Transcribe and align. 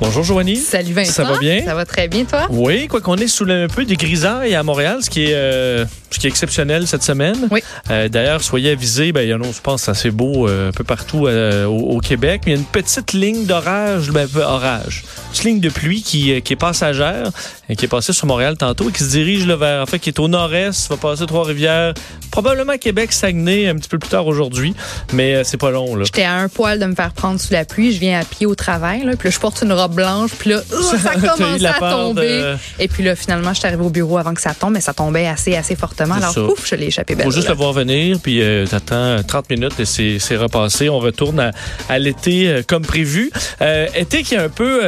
Bonjour 0.00 0.24
Joanie. 0.24 0.56
Salut 0.56 0.92
Vincent. 0.92 1.12
Ça 1.12 1.24
va 1.24 1.38
bien? 1.38 1.64
Ça 1.64 1.74
va 1.74 1.84
très 1.86 2.08
bien, 2.08 2.24
toi? 2.24 2.46
Oui, 2.50 2.88
quoi 2.88 3.00
qu'on 3.00 3.16
est 3.16 3.28
sous 3.28 3.44
le, 3.44 3.64
un 3.64 3.68
peu 3.68 3.84
des 3.84 3.96
grisailles 3.96 4.54
à 4.54 4.62
Montréal, 4.62 4.98
ce 5.02 5.08
qui 5.08 5.24
est, 5.26 5.34
euh, 5.34 5.84
ce 6.10 6.18
qui 6.18 6.26
est 6.26 6.30
exceptionnel 6.30 6.86
cette 6.86 7.02
semaine. 7.02 7.48
Oui. 7.50 7.62
Euh, 7.90 8.08
D'ailleurs, 8.08 8.42
soyez 8.42 8.72
avisés, 8.72 9.12
ben, 9.12 9.22
il 9.22 9.28
y 9.28 9.34
en 9.34 9.40
a, 9.40 9.44
je 9.44 9.60
pense, 9.62 9.88
assez 9.88 10.10
beau 10.10 10.48
euh, 10.48 10.68
un 10.68 10.72
peu 10.72 10.84
partout 10.84 11.26
euh, 11.26 11.64
au, 11.66 11.96
au 11.96 12.00
Québec. 12.00 12.42
Mais 12.44 12.52
il 12.52 12.54
y 12.56 12.58
a 12.58 12.60
une 12.60 12.66
petite 12.66 13.12
ligne 13.12 13.46
d'orage, 13.46 14.10
ben, 14.10 14.28
orage, 14.36 15.04
une 15.06 15.30
petite 15.30 15.44
ligne 15.44 15.60
de 15.60 15.70
pluie 15.70 16.02
qui, 16.02 16.42
qui 16.42 16.52
est 16.52 16.56
passagère 16.56 17.30
et 17.68 17.76
qui 17.76 17.84
est 17.84 17.88
passée 17.88 18.12
sur 18.12 18.26
Montréal 18.26 18.56
tantôt 18.56 18.88
et 18.88 18.92
qui 18.92 19.02
se 19.04 19.10
dirige 19.10 19.46
vers, 19.46 19.82
en 19.82 19.86
fait, 19.86 19.98
qui 19.98 20.10
est 20.10 20.18
au 20.18 20.28
nord-est, 20.28 20.88
va 20.90 20.96
passer 20.96 21.26
Trois-Rivières, 21.26 21.94
probablement 22.30 22.76
Québec, 22.78 23.12
Saguenay 23.12 23.68
un 23.68 23.76
petit 23.76 23.88
peu 23.88 23.98
plus 23.98 24.08
tard 24.10 24.26
aujourd'hui, 24.26 24.74
mais 25.12 25.34
euh, 25.36 25.42
c'est 25.44 25.56
pas 25.56 25.70
long 25.70 25.96
là. 25.96 26.04
J'étais 26.04 26.24
à 26.24 26.34
un 26.34 26.48
poil 26.48 26.78
de 26.78 26.86
me 26.86 26.94
faire 26.94 27.12
prendre 27.12 27.40
sous 27.40 27.52
la 27.52 27.64
pluie. 27.64 27.92
Je 27.92 28.00
viens 28.00 28.20
à 28.20 28.24
pied 28.24 28.46
au 28.46 28.54
travail. 28.54 29.04
Là, 29.04 29.12
puis 29.16 29.28
là, 29.28 29.34
je 29.34 29.40
porte 29.40 29.62
une 29.62 29.72
robe 29.72 29.94
blanche. 29.94 30.30
Puis 30.38 30.50
là, 30.50 30.60
oh, 30.72 30.82
ça 31.02 31.14
commence 31.14 31.64
à 31.64 31.72
tomber. 31.78 32.40
de- 32.40 32.56
Et 32.78 32.88
puis 32.88 33.02
là, 33.04 33.14
finalement, 33.16 33.52
je 33.54 33.58
suis 33.60 33.66
arrivée 33.68 33.84
au 33.84 33.90
bureau 33.90 34.18
avant 34.18 34.34
que 34.34 34.40
ça 34.40 34.52
tombe. 34.54 34.72
Mais 34.74 34.80
ça 34.80 34.92
tombait 34.94 35.26
assez, 35.26 35.54
assez 35.56 35.76
fortement. 35.76 36.14
Alors, 36.16 36.32
ça. 36.32 36.42
ouf, 36.42 36.68
je 36.68 36.74
l'ai 36.74 36.86
échappé 36.86 37.14
belle. 37.14 37.24
Faut 37.26 37.30
juste 37.32 37.46
là. 37.48 37.52
le 37.54 37.58
voir 37.58 37.72
venir, 37.72 38.18
puis 38.22 38.42
euh, 38.42 38.66
t'attends 38.66 39.22
30 39.22 39.50
minutes 39.50 39.78
et 39.80 39.84
c'est 40.18 40.36
repassé. 40.36 40.88
On 40.88 40.98
retourne 40.98 41.38
à, 41.40 41.50
à 41.88 41.98
l'été 41.98 42.48
euh, 42.48 42.62
comme 42.66 42.82
prévu. 42.84 43.30
Euh, 43.60 43.86
été 43.94 44.22
qui 44.22 44.34
est 44.34 44.38
un 44.38 44.48
peu, 44.48 44.80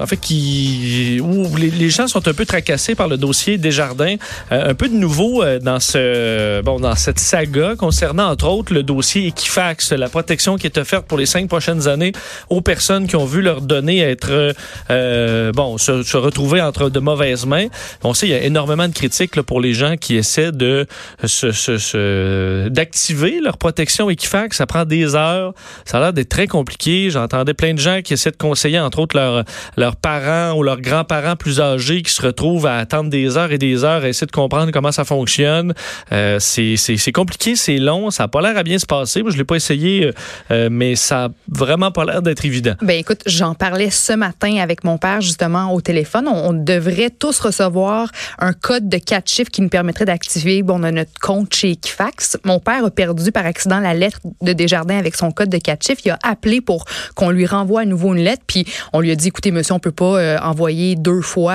en 0.00 0.06
fait, 0.06 0.16
qui 0.16 1.20
où 1.22 1.54
les, 1.56 1.70
les 1.70 1.90
gens 1.90 2.06
sont 2.08 2.23
un 2.28 2.34
peu 2.34 2.44
tracassés 2.46 2.94
par 2.94 3.08
le 3.08 3.16
dossier 3.16 3.58
Desjardins. 3.58 4.16
Euh, 4.52 4.70
un 4.70 4.74
peu 4.74 4.88
de 4.88 4.94
nouveau 4.94 5.42
euh, 5.42 5.58
dans 5.58 5.80
ce 5.80 6.60
bon 6.62 6.80
dans 6.80 6.94
cette 6.96 7.18
saga 7.18 7.74
concernant 7.76 8.28
entre 8.30 8.46
autres 8.48 8.72
le 8.74 8.82
dossier 8.82 9.26
Equifax, 9.28 9.92
la 9.92 10.08
protection 10.08 10.56
qui 10.56 10.66
est 10.66 10.78
offerte 10.78 11.06
pour 11.06 11.18
les 11.18 11.26
cinq 11.26 11.48
prochaines 11.48 11.88
années 11.88 12.12
aux 12.50 12.60
personnes 12.60 13.06
qui 13.06 13.16
ont 13.16 13.24
vu 13.24 13.42
leurs 13.42 13.60
données 13.60 14.00
être 14.00 14.54
euh, 14.90 15.52
bon 15.52 15.78
se, 15.78 16.02
se 16.02 16.16
retrouver 16.16 16.60
entre 16.60 16.90
de 16.90 17.00
mauvaises 17.00 17.46
mains. 17.46 17.66
On 18.02 18.14
sait 18.14 18.26
il 18.26 18.30
y 18.30 18.34
a 18.34 18.42
énormément 18.42 18.88
de 18.88 18.92
critiques 18.94 19.36
là, 19.36 19.42
pour 19.42 19.60
les 19.60 19.74
gens 19.74 19.96
qui 19.96 20.16
essaient 20.16 20.52
de 20.52 20.86
se, 21.24 21.52
se- 21.52 21.78
se- 21.78 22.68
d'activer 22.68 23.40
leur 23.42 23.56
protection 23.58 24.10
Equifax. 24.10 24.56
Ça 24.56 24.66
prend 24.66 24.84
des 24.84 25.14
heures. 25.14 25.52
Ça 25.84 25.98
a 25.98 26.00
l'air 26.00 26.12
d'être 26.12 26.28
très 26.28 26.46
compliqué. 26.46 27.10
J'entendais 27.10 27.54
plein 27.54 27.74
de 27.74 27.78
gens 27.78 28.00
qui 28.02 28.12
essaient 28.14 28.30
de 28.30 28.36
conseiller, 28.36 28.78
entre 28.80 28.98
autres, 29.00 29.16
leurs 29.16 29.44
leurs 29.76 29.96
parents 29.96 30.56
ou 30.56 30.62
leurs 30.62 30.80
grands-parents 30.80 31.36
plus 31.36 31.60
âgés 31.60 32.02
se 32.14 32.22
retrouvent 32.22 32.66
à 32.66 32.78
attendre 32.78 33.10
des 33.10 33.36
heures 33.36 33.52
et 33.52 33.58
des 33.58 33.84
heures 33.84 34.04
à 34.04 34.08
essayer 34.08 34.26
de 34.26 34.32
comprendre 34.32 34.70
comment 34.72 34.92
ça 34.92 35.04
fonctionne. 35.04 35.74
Euh, 36.12 36.38
c'est, 36.40 37.12
compliqué, 37.12 37.56
c'est 37.56 37.78
long. 37.78 38.10
Ça 38.10 38.24
n'a 38.24 38.28
pas 38.28 38.40
l'air 38.40 38.56
à 38.56 38.62
bien 38.62 38.78
se 38.78 38.86
passer. 38.86 39.22
Moi, 39.22 39.30
je 39.30 39.36
l'ai 39.36 39.44
pas 39.44 39.56
essayé, 39.56 40.06
euh, 40.06 40.12
euh, 40.50 40.68
mais 40.70 40.96
ça 40.96 41.24
a 41.24 41.28
vraiment 41.48 41.90
pas 41.90 42.04
l'air 42.04 42.22
d'être 42.22 42.44
évident. 42.44 42.74
Ben 42.82 42.98
écoute, 42.98 43.22
j'en 43.26 43.54
parlais 43.54 43.90
ce 43.90 44.12
matin 44.12 44.56
avec 44.58 44.84
mon 44.84 44.98
père 44.98 45.20
justement 45.20 45.72
au 45.72 45.80
téléphone. 45.80 46.28
On, 46.28 46.54
devrait 46.54 47.10
tous 47.10 47.40
recevoir 47.40 48.10
un 48.38 48.52
code 48.52 48.88
de 48.88 48.98
quatre 48.98 49.28
chiffres 49.28 49.50
qui 49.50 49.60
nous 49.60 49.68
permettrait 49.68 50.04
d'activer 50.04 50.62
bon, 50.62 50.80
on 50.80 50.82
a 50.84 50.92
notre 50.92 51.18
compte 51.20 51.52
chez 51.52 51.72
Equifax. 51.72 52.38
Mon 52.44 52.60
père 52.60 52.84
a 52.84 52.90
perdu 52.90 53.32
par 53.32 53.44
accident 53.44 53.80
la 53.80 53.92
lettre 53.92 54.18
de 54.40 54.52
Desjardins 54.52 54.98
avec 54.98 55.16
son 55.16 55.30
code 55.30 55.50
de 55.50 55.58
quatre 55.58 55.84
chiffres. 55.84 56.00
Il 56.04 56.10
a 56.12 56.18
appelé 56.22 56.60
pour 56.60 56.84
qu'on 57.14 57.30
lui 57.30 57.46
renvoie 57.46 57.82
à 57.82 57.84
nouveau 57.84 58.14
une 58.14 58.22
lettre. 58.22 58.42
Puis 58.46 58.64
on 58.92 59.00
lui 59.00 59.10
a 59.10 59.16
dit, 59.16 59.28
écoutez, 59.28 59.50
monsieur, 59.50 59.74
on 59.74 59.78
peut 59.80 59.92
pas 59.92 60.18
euh, 60.18 60.38
envoyer 60.38 60.96
deux 60.96 61.20
fois 61.20 61.54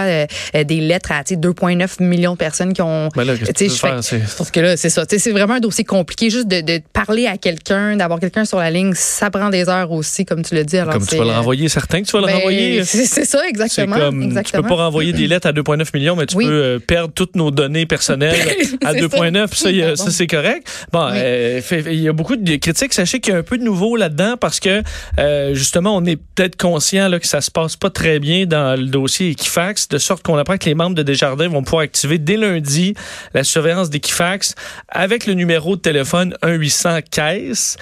des 0.54 0.80
lettres 0.82 1.12
à 1.12 1.24
tu 1.24 1.36
sais, 1.36 1.40
2,9 1.40 2.02
millions 2.04 2.34
de 2.34 2.38
personnes 2.38 2.74
qui 2.74 2.82
ont. 2.82 3.10
Ben 3.16 3.24
là, 3.24 3.36
que 3.38 3.52
tu 3.52 3.70
faire? 3.70 4.00
Parce 4.38 4.52
que 4.52 4.60
là, 4.60 4.78
c'est 4.78 4.90
ça. 4.90 5.06
Tu 5.06 5.16
sais, 5.16 5.20
C'est 5.20 5.32
vraiment 5.32 5.56
un 5.56 5.60
dossier 5.60 5.84
compliqué. 5.84 6.30
Juste 6.30 6.48
de, 6.48 6.62
de 6.62 6.82
parler 6.94 7.28
à 7.28 7.38
quelqu'un, 7.38 7.96
d'avoir 7.98 8.20
quelqu'un 8.20 8.46
sur 8.46 8.58
la 8.58 8.72
ligne, 8.72 8.94
ça 8.96 9.30
prend 9.30 9.50
des 9.50 9.70
heures 9.70 9.92
aussi, 9.92 10.26
comme 10.26 10.44
tu 10.44 10.56
le 10.56 10.64
dis. 10.64 10.78
Alors, 10.78 10.94
Comme 10.94 11.06
tu 11.06 11.16
vas 11.18 11.24
le 11.24 11.30
euh, 11.32 11.36
renvoyer, 11.36 11.70
certain 11.70 12.02
que 12.02 12.08
tu 12.08 12.12
vas 12.14 12.20
le 12.22 12.26
ben, 12.28 12.34
renvoyer. 12.36 12.84
C'est 12.84 13.26
ça, 13.26 13.48
exactement. 13.48 13.98
comme, 13.98 14.24
exactement. 14.24 14.62
tu 14.64 14.70
peux 14.70 14.76
pas 14.76 14.84
renvoyer 14.84 15.14
des 15.14 15.28
lettres 15.28 15.48
à 15.48 15.52
2,9 15.54 15.90
millions, 15.94 16.16
mais 16.16 16.26
tu 16.26 16.36
Oui. 16.36 16.46
peux 16.46 16.52
euh, 16.52 16.80
perdre 16.80 17.14
toutes 17.14 17.36
nos 17.36 17.52
données 17.52 17.86
personnelles 17.86 18.36
à 18.86 18.94
C'est 18.94 19.02
2,9. 19.02 19.48
ça. 19.96 19.96
Ça, 20.06 20.12
c'est 20.12 20.28
correct. 20.28 20.68
Bon, 20.92 21.06
Oui. 21.12 21.18
euh, 21.18 21.62
fait- 21.62 21.86
il 21.88 22.00
y 22.02 22.08
a 22.08 22.14
beaucoup 22.14 22.36
de 22.36 22.56
critiques. 22.58 22.94
Sachez 22.94 23.20
qu'il 23.20 23.34
y 23.34 23.36
a 23.36 23.40
un 23.40 23.44
peu 23.44 23.58
de 23.58 23.64
nouveau 23.64 23.96
là-dedans 23.96 24.36
parce 24.40 24.60
que, 24.60 24.82
euh, 25.20 25.54
justement, 25.54 25.96
on 25.96 26.06
est 26.06 26.16
peut-être 26.36 26.56
conscient 26.58 27.08
là, 27.10 27.20
que 27.20 27.28
ça 27.28 27.42
se 27.42 27.52
passe 27.52 27.76
pas 27.76 27.90
très 27.90 28.20
bien 28.20 28.46
dans 28.46 28.80
le 28.80 28.88
dossier 28.88 29.30
Equifax, 29.32 29.88
de 29.90 29.98
sorte 29.98 30.24
qu'on 30.24 30.38
apprend 30.40 30.58
que 30.58 30.66
les 30.66 30.76
membres 30.76 30.96
de 30.96 31.04
Desjardins 31.04 31.48
vont 31.48 31.64
pouvoir 31.64 31.84
activer 31.84 32.18
dès 32.18 32.38
lundi 32.38 32.96
la 33.34 33.44
surveillance 33.44 33.90
d'Equifax 33.90 34.56
avec 34.88 35.28
le 35.28 35.34
numéro 35.34 35.76
de 35.76 35.82
téléphone 35.82 36.36
1-800-CAISSE 36.42 37.78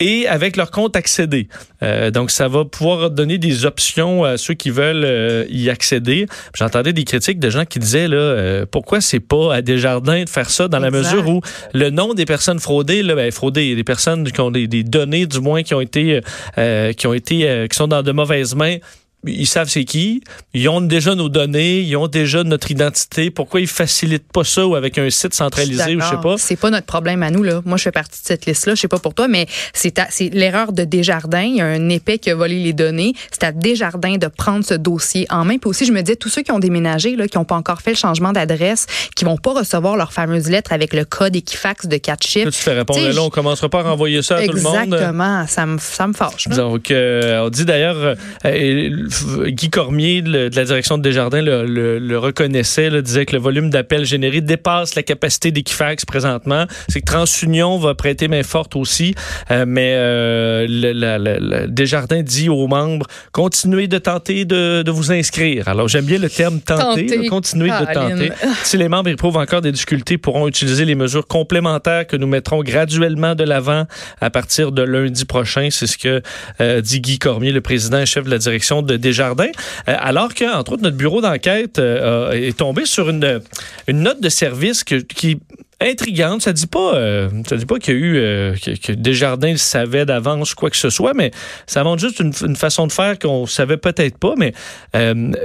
et 0.00 0.26
avec 0.26 0.56
leur 0.56 0.70
compte 0.70 0.96
accéder. 0.96 1.48
Euh, 1.82 2.10
donc, 2.10 2.30
ça 2.30 2.48
va 2.48 2.64
pouvoir 2.64 3.10
donner 3.10 3.38
des 3.38 3.66
options 3.66 4.24
à 4.24 4.38
ceux 4.38 4.54
qui 4.54 4.70
veulent 4.70 5.04
euh, 5.04 5.44
y 5.50 5.68
accéder. 5.68 6.26
J'entendais 6.54 6.92
des 6.92 7.04
critiques 7.04 7.38
de 7.38 7.50
gens 7.50 7.66
qui 7.66 7.78
disaient 7.78 8.08
là, 8.08 8.16
euh, 8.16 8.66
pourquoi 8.68 9.00
c'est 9.00 9.20
pas 9.20 9.54
à 9.54 9.62
Desjardins 9.62 10.24
de 10.24 10.28
faire 10.28 10.48
ça 10.50 10.68
dans 10.68 10.78
la 10.78 10.90
mesure 10.90 11.28
où 11.28 11.42
le 11.74 11.90
nom 11.90 12.14
des 12.14 12.24
personnes 12.24 12.58
fraudées, 12.58 13.02
là, 13.02 13.14
ben, 13.14 13.30
fraudées, 13.30 13.76
des 13.76 13.84
personnes 13.84 14.30
qui 14.30 14.40
ont 14.40 14.50
des, 14.50 14.66
des 14.66 14.82
données 14.82 15.26
du 15.26 15.40
moins 15.40 15.62
qui 15.62 15.74
ont 15.74 15.80
été, 15.80 16.20
euh, 16.56 16.92
qui 16.94 17.06
ont 17.06 17.14
été, 17.14 17.66
qui 17.70 17.76
sont 17.76 17.88
dans 17.88 18.02
de 18.02 18.12
mauvaises 18.12 18.54
mains. 18.54 18.78
Ils 19.26 19.46
savent 19.46 19.68
c'est 19.68 19.84
qui. 19.84 20.22
Ils 20.54 20.68
ont 20.68 20.80
déjà 20.80 21.14
nos 21.14 21.28
données. 21.28 21.80
Ils 21.80 21.96
ont 21.96 22.08
déjà 22.08 22.42
notre 22.44 22.70
identité. 22.70 23.30
Pourquoi 23.30 23.60
ils 23.60 23.66
facilitent 23.66 24.32
pas 24.32 24.44
ça 24.44 24.66
ou 24.66 24.74
avec 24.74 24.96
un 24.98 25.10
site 25.10 25.34
centralisé 25.34 25.96
ou 25.96 26.00
je 26.00 26.06
sais 26.06 26.20
pas? 26.22 26.36
C'est 26.38 26.56
pas 26.56 26.70
notre 26.70 26.86
problème 26.86 27.22
à 27.22 27.30
nous 27.30 27.42
là. 27.42 27.60
Moi, 27.64 27.76
je 27.76 27.82
fais 27.84 27.92
partie 27.92 28.20
de 28.22 28.26
cette 28.26 28.46
liste-là. 28.46 28.74
Je 28.74 28.80
sais 28.80 28.88
pas 28.88 28.98
pour 28.98 29.14
toi, 29.14 29.28
mais 29.28 29.46
c'est 29.74 29.94
l'erreur 30.32 30.72
de 30.72 30.84
Desjardins. 30.84 31.42
Il 31.42 31.56
y 31.56 31.60
a 31.60 31.66
un 31.66 31.88
épais 31.88 32.18
qui 32.18 32.30
a 32.30 32.34
volé 32.34 32.62
les 32.62 32.72
données. 32.72 33.12
C'est 33.30 33.44
à 33.44 33.52
Desjardins 33.52 34.16
de 34.16 34.26
prendre 34.26 34.64
ce 34.64 34.74
dossier 34.74 35.26
en 35.30 35.44
main. 35.44 35.58
Puis 35.58 35.68
aussi, 35.68 35.84
je 35.84 35.92
me 35.92 36.00
disais, 36.00 36.16
tous 36.16 36.28
ceux 36.28 36.42
qui 36.42 36.52
ont 36.52 36.58
déménagé, 36.58 37.16
là, 37.16 37.28
qui 37.28 37.36
n'ont 37.38 37.44
pas 37.44 37.56
encore 37.56 37.80
fait 37.82 37.90
le 37.90 37.96
changement 37.96 38.32
d'adresse, 38.32 38.86
qui 39.16 39.24
vont 39.24 39.36
pas 39.36 39.52
recevoir 39.52 39.96
leur 39.96 40.12
fameuse 40.12 40.48
lettre 40.48 40.72
avec 40.72 40.92
le 40.94 41.04
code 41.04 41.36
Equifax 41.36 41.86
de 41.86 41.96
quatre 41.96 42.26
chiffres. 42.26 42.46
Là, 42.46 42.52
tu 42.52 42.58
fais 42.60 42.72
répondre, 42.72 43.06
là, 43.08 43.22
on 43.22 43.30
commencera 43.30 43.68
pas 43.68 43.80
à 43.80 43.82
renvoyer 43.82 44.22
ça 44.22 44.36
à 44.36 44.46
tout 44.46 44.52
le 44.52 44.62
monde. 44.62 44.84
Exactement. 44.84 45.46
Ça 45.46 45.66
me, 45.66 45.78
ça 45.78 46.06
me 46.06 46.12
fâche. 46.12 46.48
là. 46.48 46.56
Donc, 46.56 46.90
euh, 46.90 47.44
on 47.44 47.50
dit 47.50 47.64
d'ailleurs, 47.64 48.16
euh, 48.44 49.06
Guy 49.46 49.70
Cormier 49.70 50.20
le- 50.22 50.50
de 50.50 50.56
la 50.56 50.64
direction 50.64 50.96
de 50.98 51.02
Desjardins 51.02 51.42
le, 51.42 51.64
le- 51.66 51.98
le 51.98 52.18
reconnaissait, 52.18 52.90
là, 52.90 53.02
disait 53.02 53.26
que 53.26 53.34
le 53.34 53.42
volume 53.42 53.70
d'appels 53.70 54.04
générés 54.04 54.40
dépasse 54.40 54.94
la 54.94 55.02
capacité 55.02 55.50
d'Equifax 55.50 56.04
présentement. 56.04 56.66
C'est 56.88 57.00
que 57.00 57.06
TransUnion 57.06 57.78
va 57.78 57.94
prêter 57.94 58.28
main 58.28 58.42
forte 58.42 58.76
aussi, 58.76 59.14
euh, 59.50 59.64
mais 59.66 59.94
euh, 59.96 60.66
la- 60.68 61.18
la- 61.18 61.38
la- 61.38 61.66
Desjardins 61.66 62.22
dit 62.22 62.48
aux 62.48 62.66
membres, 62.68 63.06
continuez 63.32 63.88
de 63.88 63.98
tenter 63.98 64.44
de, 64.44 64.82
de 64.82 64.90
vous 64.90 65.12
inscrire. 65.12 65.68
Alors, 65.68 65.88
j'aime 65.88 66.04
bien 66.04 66.18
le 66.18 66.28
terme 66.30 66.60
tenter, 66.60 67.06
continuez 67.28 67.70
de 67.70 67.92
tenter. 67.94 68.32
Si 68.64 68.76
les 68.76 68.88
membres 68.88 69.08
éprouvent 69.10 69.36
encore 69.36 69.60
des 69.60 69.72
difficultés, 69.72 70.18
pourront 70.18 70.46
utiliser 70.48 70.84
les 70.84 70.94
mesures 70.94 71.26
complémentaires 71.26 72.06
que 72.06 72.16
nous 72.16 72.26
mettrons 72.26 72.62
graduellement 72.62 73.34
de 73.34 73.44
l'avant 73.44 73.86
à 74.20 74.30
partir 74.30 74.72
de 74.72 74.82
lundi 74.82 75.24
prochain. 75.24 75.68
C'est 75.70 75.86
ce 75.86 75.98
que 75.98 76.22
euh, 76.60 76.80
dit 76.80 77.00
Guy 77.00 77.18
Cormier, 77.18 77.52
le 77.52 77.60
président 77.60 77.98
et 77.98 78.06
chef 78.06 78.24
de 78.24 78.30
la 78.30 78.38
direction 78.38 78.82
de 78.82 78.96
Desjardins. 79.00 79.50
Euh, 79.88 79.96
alors 79.98 80.34
que, 80.34 80.44
entre 80.54 80.72
autres, 80.72 80.82
notre 80.82 80.96
bureau 80.96 81.20
d'enquête 81.20 81.78
euh, 81.78 82.30
est 82.32 82.56
tombé 82.56 82.84
sur 82.84 83.10
une, 83.10 83.40
note 83.88 84.20
de 84.20 84.28
service 84.28 84.84
que- 84.84 84.96
qui 84.96 85.38
intrigante. 85.82 86.42
Ça 86.42 86.52
dit 86.52 86.66
pas, 86.66 86.94
euh, 86.94 87.30
dit 87.50 87.64
pas 87.64 87.78
qu'il 87.78 87.94
y 87.94 87.96
a 87.96 88.00
eu 88.00 88.54
que, 88.84 88.92
Desjardins 88.92 89.56
savait 89.56 90.04
d'avance 90.04 90.54
quoi 90.54 90.68
que 90.68 90.76
ce 90.76 90.90
soit, 90.90 91.14
mais 91.14 91.30
ça 91.66 91.82
montre 91.84 92.02
juste 92.02 92.20
une, 92.20 92.54
façon 92.54 92.86
de 92.86 92.92
faire 92.92 93.18
qu'on 93.18 93.46
savait 93.46 93.78
peut-être 93.78 94.18
pas. 94.18 94.34
Mais 94.36 94.52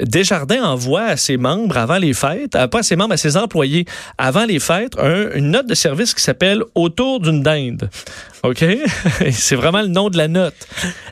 Desjardins 0.03 0.63
envoie 0.63 1.03
à 1.03 1.17
ses 1.17 1.37
membres 1.37 1.77
avant 1.77 1.97
les 1.97 2.13
fêtes, 2.13 2.51
pas 2.51 2.79
à 2.79 2.83
ses 2.83 2.97
membres, 2.97 3.13
à 3.13 3.17
ses 3.17 3.37
employés 3.37 3.85
avant 4.17 4.43
les 4.45 4.59
fêtes, 4.59 4.97
un- 4.99 5.31
une 5.35 5.51
note 5.51 5.67
de 5.67 5.75
service 5.75 6.13
qui 6.13 6.21
s'appelle 6.21 6.63
Autour 6.75 7.21
d'une 7.21 7.41
dinde. 7.41 7.89
Ok, 8.43 8.63
c'est 9.31 9.55
vraiment 9.55 9.81
le 9.81 9.87
nom 9.87 10.09
de 10.09 10.17
la 10.17 10.27
note, 10.27 10.53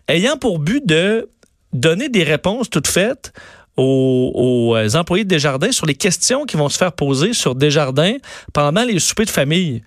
ayant 0.10 0.38
pour 0.38 0.60
but 0.60 0.86
de 0.86 1.30
donner 1.74 2.10
des 2.10 2.24
réponses 2.24 2.70
toutes 2.70 2.88
faites 2.88 3.34
aux, 3.76 4.76
euh, 4.76 4.90
employés 4.96 5.24
de 5.24 5.30
Desjardins 5.30 5.72
sur 5.72 5.86
les 5.86 5.96
questions 5.96 6.46
qui 6.46 6.58
vont 6.58 6.70
se 6.70 6.78
faire 6.78 6.92
poser 6.92 7.34
sur 7.34 7.56
Desjardins 7.56 8.18
pendant 8.54 8.84
les 8.84 9.00
soupers 9.00 9.26
de 9.26 9.32
famille. 9.32 9.84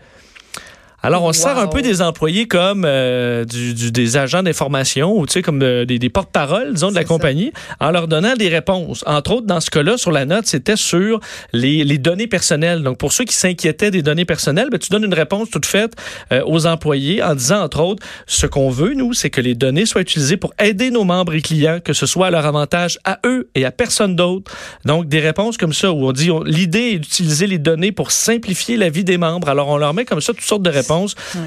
Alors, 1.06 1.22
on 1.22 1.32
sert 1.32 1.56
un 1.56 1.66
Wow. 1.66 1.70
peu 1.70 1.82
des 1.82 2.02
employés 2.02 2.48
comme 2.48 2.82
euh, 2.84 3.44
du, 3.44 3.74
du- 3.74 3.92
des 3.92 4.16
agents 4.16 4.42
d'information 4.42 5.16
ou 5.16 5.24
tu 5.24 5.34
sais, 5.34 5.42
comme 5.42 5.60
de- 5.60 5.84
des, 5.84 6.00
des 6.00 6.08
porte-paroles, 6.10 6.74
disons, 6.74 6.90
de 6.90 6.96
la 6.96 7.02
ça. 7.02 7.06
compagnie, 7.06 7.52
en 7.78 7.92
leur 7.92 8.08
donnant 8.08 8.34
des 8.34 8.48
réponses. 8.48 9.04
Entre 9.06 9.30
autres, 9.30 9.46
dans 9.46 9.60
ce 9.60 9.70
cas-là, 9.70 9.98
sur 9.98 10.10
la 10.10 10.24
note, 10.24 10.46
c'était 10.46 10.74
sur 10.74 11.20
les, 11.52 11.84
les 11.84 11.98
données 11.98 12.26
personnelles. 12.26 12.82
Donc, 12.82 12.98
pour 12.98 13.12
ceux 13.12 13.22
qui 13.22 13.34
s'inquiétaient 13.36 13.92
des 13.92 14.02
données 14.02 14.24
personnelles, 14.24 14.66
ben, 14.68 14.80
tu 14.80 14.88
donnes 14.88 15.04
une 15.04 15.14
réponse 15.14 15.48
toute 15.48 15.64
faite 15.66 15.92
euh, 16.32 16.42
aux 16.44 16.66
employés 16.66 17.22
en 17.22 17.36
disant, 17.36 17.60
entre 17.62 17.82
autres, 17.82 18.04
ce 18.26 18.46
qu'on 18.48 18.70
veut, 18.70 18.94
nous, 18.94 19.12
c'est 19.12 19.30
que 19.30 19.40
les 19.40 19.54
données 19.54 19.86
soient 19.86 20.00
utilisées 20.00 20.36
pour 20.36 20.54
aider 20.58 20.90
nos 20.90 21.04
membres 21.04 21.34
et 21.34 21.40
clients, 21.40 21.78
que 21.78 21.92
ce 21.92 22.06
soit 22.06 22.26
à 22.26 22.30
leur 22.32 22.46
avantage 22.46 22.98
à 23.04 23.20
eux 23.24 23.48
et 23.54 23.64
à 23.64 23.70
personne 23.70 24.16
d'autre. 24.16 24.50
Donc, 24.84 25.06
des 25.06 25.20
réponses 25.20 25.56
comme 25.56 25.72
ça 25.72 25.92
où 25.92 26.08
on 26.08 26.10
dit, 26.10 26.30
l'idée 26.46 26.94
est 26.94 26.98
d'utiliser 26.98 27.46
les 27.46 27.58
données 27.58 27.92
pour 27.92 28.10
simplifier 28.10 28.76
la 28.76 28.88
vie 28.88 29.04
des 29.04 29.18
membres. 29.18 29.48
Alors, 29.48 29.68
on 29.68 29.76
leur 29.76 29.94
met 29.94 30.04
comme 30.04 30.20
ça 30.20 30.32
toutes 30.32 30.42
sortes 30.42 30.62
de 30.62 30.70
réponses 30.70 30.95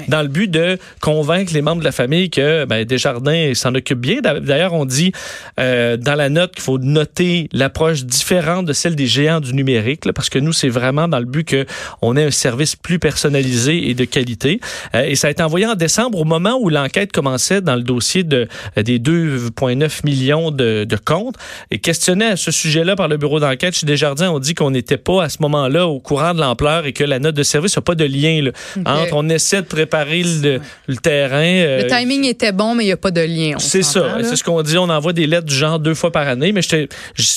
Dans 0.08 0.22
le 0.22 0.28
but 0.28 0.50
de 0.50 0.78
convaincre 1.00 1.52
les 1.54 1.62
membres 1.62 1.80
de 1.80 1.84
la 1.84 1.92
famille 1.92 2.30
que 2.30 2.64
ben, 2.64 2.84
Desjardins 2.84 3.52
s'en 3.54 3.74
occupe 3.74 3.98
bien. 4.00 4.20
D'a- 4.20 4.40
D'ailleurs, 4.40 4.72
on 4.74 4.84
dit 4.84 5.12
euh, 5.58 5.96
dans 5.96 6.14
la 6.14 6.28
note 6.28 6.52
qu'il 6.52 6.62
faut 6.62 6.78
noter 6.78 7.48
l'approche 7.52 8.04
différente 8.04 8.66
de 8.66 8.72
celle 8.72 8.94
des 8.96 9.06
géants 9.06 9.40
du 9.40 9.52
numérique, 9.54 10.04
là, 10.04 10.12
parce 10.12 10.28
que 10.30 10.38
nous, 10.38 10.52
c'est 10.52 10.68
vraiment 10.68 11.08
dans 11.08 11.18
le 11.18 11.24
but 11.24 11.44
que 11.46 11.66
on 12.02 12.16
ait 12.16 12.24
un 12.24 12.30
service 12.30 12.76
plus 12.76 12.98
personnalisé 12.98 13.88
et 13.90 13.94
de 13.94 14.04
qualité. 14.04 14.60
Euh, 14.94 15.02
et 15.02 15.14
ça 15.16 15.28
a 15.28 15.30
été 15.30 15.42
envoyé 15.42 15.66
en 15.66 15.74
décembre 15.74 16.18
au 16.18 16.24
moment 16.24 16.56
où 16.60 16.68
l'enquête 16.68 17.12
commençait 17.12 17.60
dans 17.60 17.76
le 17.76 17.82
dossier 17.82 18.22
de, 18.24 18.48
euh, 18.78 18.82
des 18.82 18.98
2,9 18.98 20.04
millions 20.04 20.50
de, 20.50 20.84
de 20.84 20.96
comptes. 20.96 21.36
Et 21.70 21.78
questionné 21.78 22.24
à 22.26 22.36
ce 22.36 22.50
sujet-là 22.50 22.96
par 22.96 23.08
le 23.08 23.16
bureau 23.16 23.40
d'enquête 23.40 23.74
chez 23.76 23.86
Desjardins, 23.86 24.30
on 24.30 24.38
dit 24.38 24.54
qu'on 24.54 24.70
n'était 24.70 24.96
pas 24.96 25.24
à 25.24 25.28
ce 25.28 25.38
moment-là 25.40 25.86
au 25.86 26.00
courant 26.00 26.34
de 26.34 26.40
l'ampleur 26.40 26.86
et 26.86 26.92
que 26.92 27.04
la 27.04 27.18
note 27.18 27.34
de 27.34 27.42
service 27.42 27.76
n'a 27.76 27.82
pas 27.82 27.94
de 27.94 28.04
lien 28.04 28.42
là, 28.42 28.50
entre 28.86 29.14
on 29.14 29.28
essaie 29.40 29.62
de 29.62 29.66
préparer 29.66 30.22
le, 30.22 30.60
le 30.86 30.96
terrain. 30.96 31.36
euh, 31.42 31.82
Le 31.82 31.88
timing 31.88 32.24
était 32.24 32.52
bon, 32.52 32.74
mais 32.74 32.84
il 32.84 32.86
n'y 32.86 32.92
a 32.92 32.96
pas 32.96 33.10
de 33.10 33.20
lien. 33.20 33.56
c'est 33.58 33.82
ça. 33.82 34.18
C'est 34.22 34.36
ce 34.36 34.44
qu'on 34.44 34.62
dit. 34.62 34.78
On 34.78 34.88
envoie 34.88 35.12
des 35.12 35.26
lettres 35.26 35.46
du 35.46 35.54
genre 35.54 35.78
deux 35.78 35.94
fois 35.94 36.12
par 36.12 36.26
année, 36.28 36.52
mais 36.52 36.62
c'est 36.62 36.88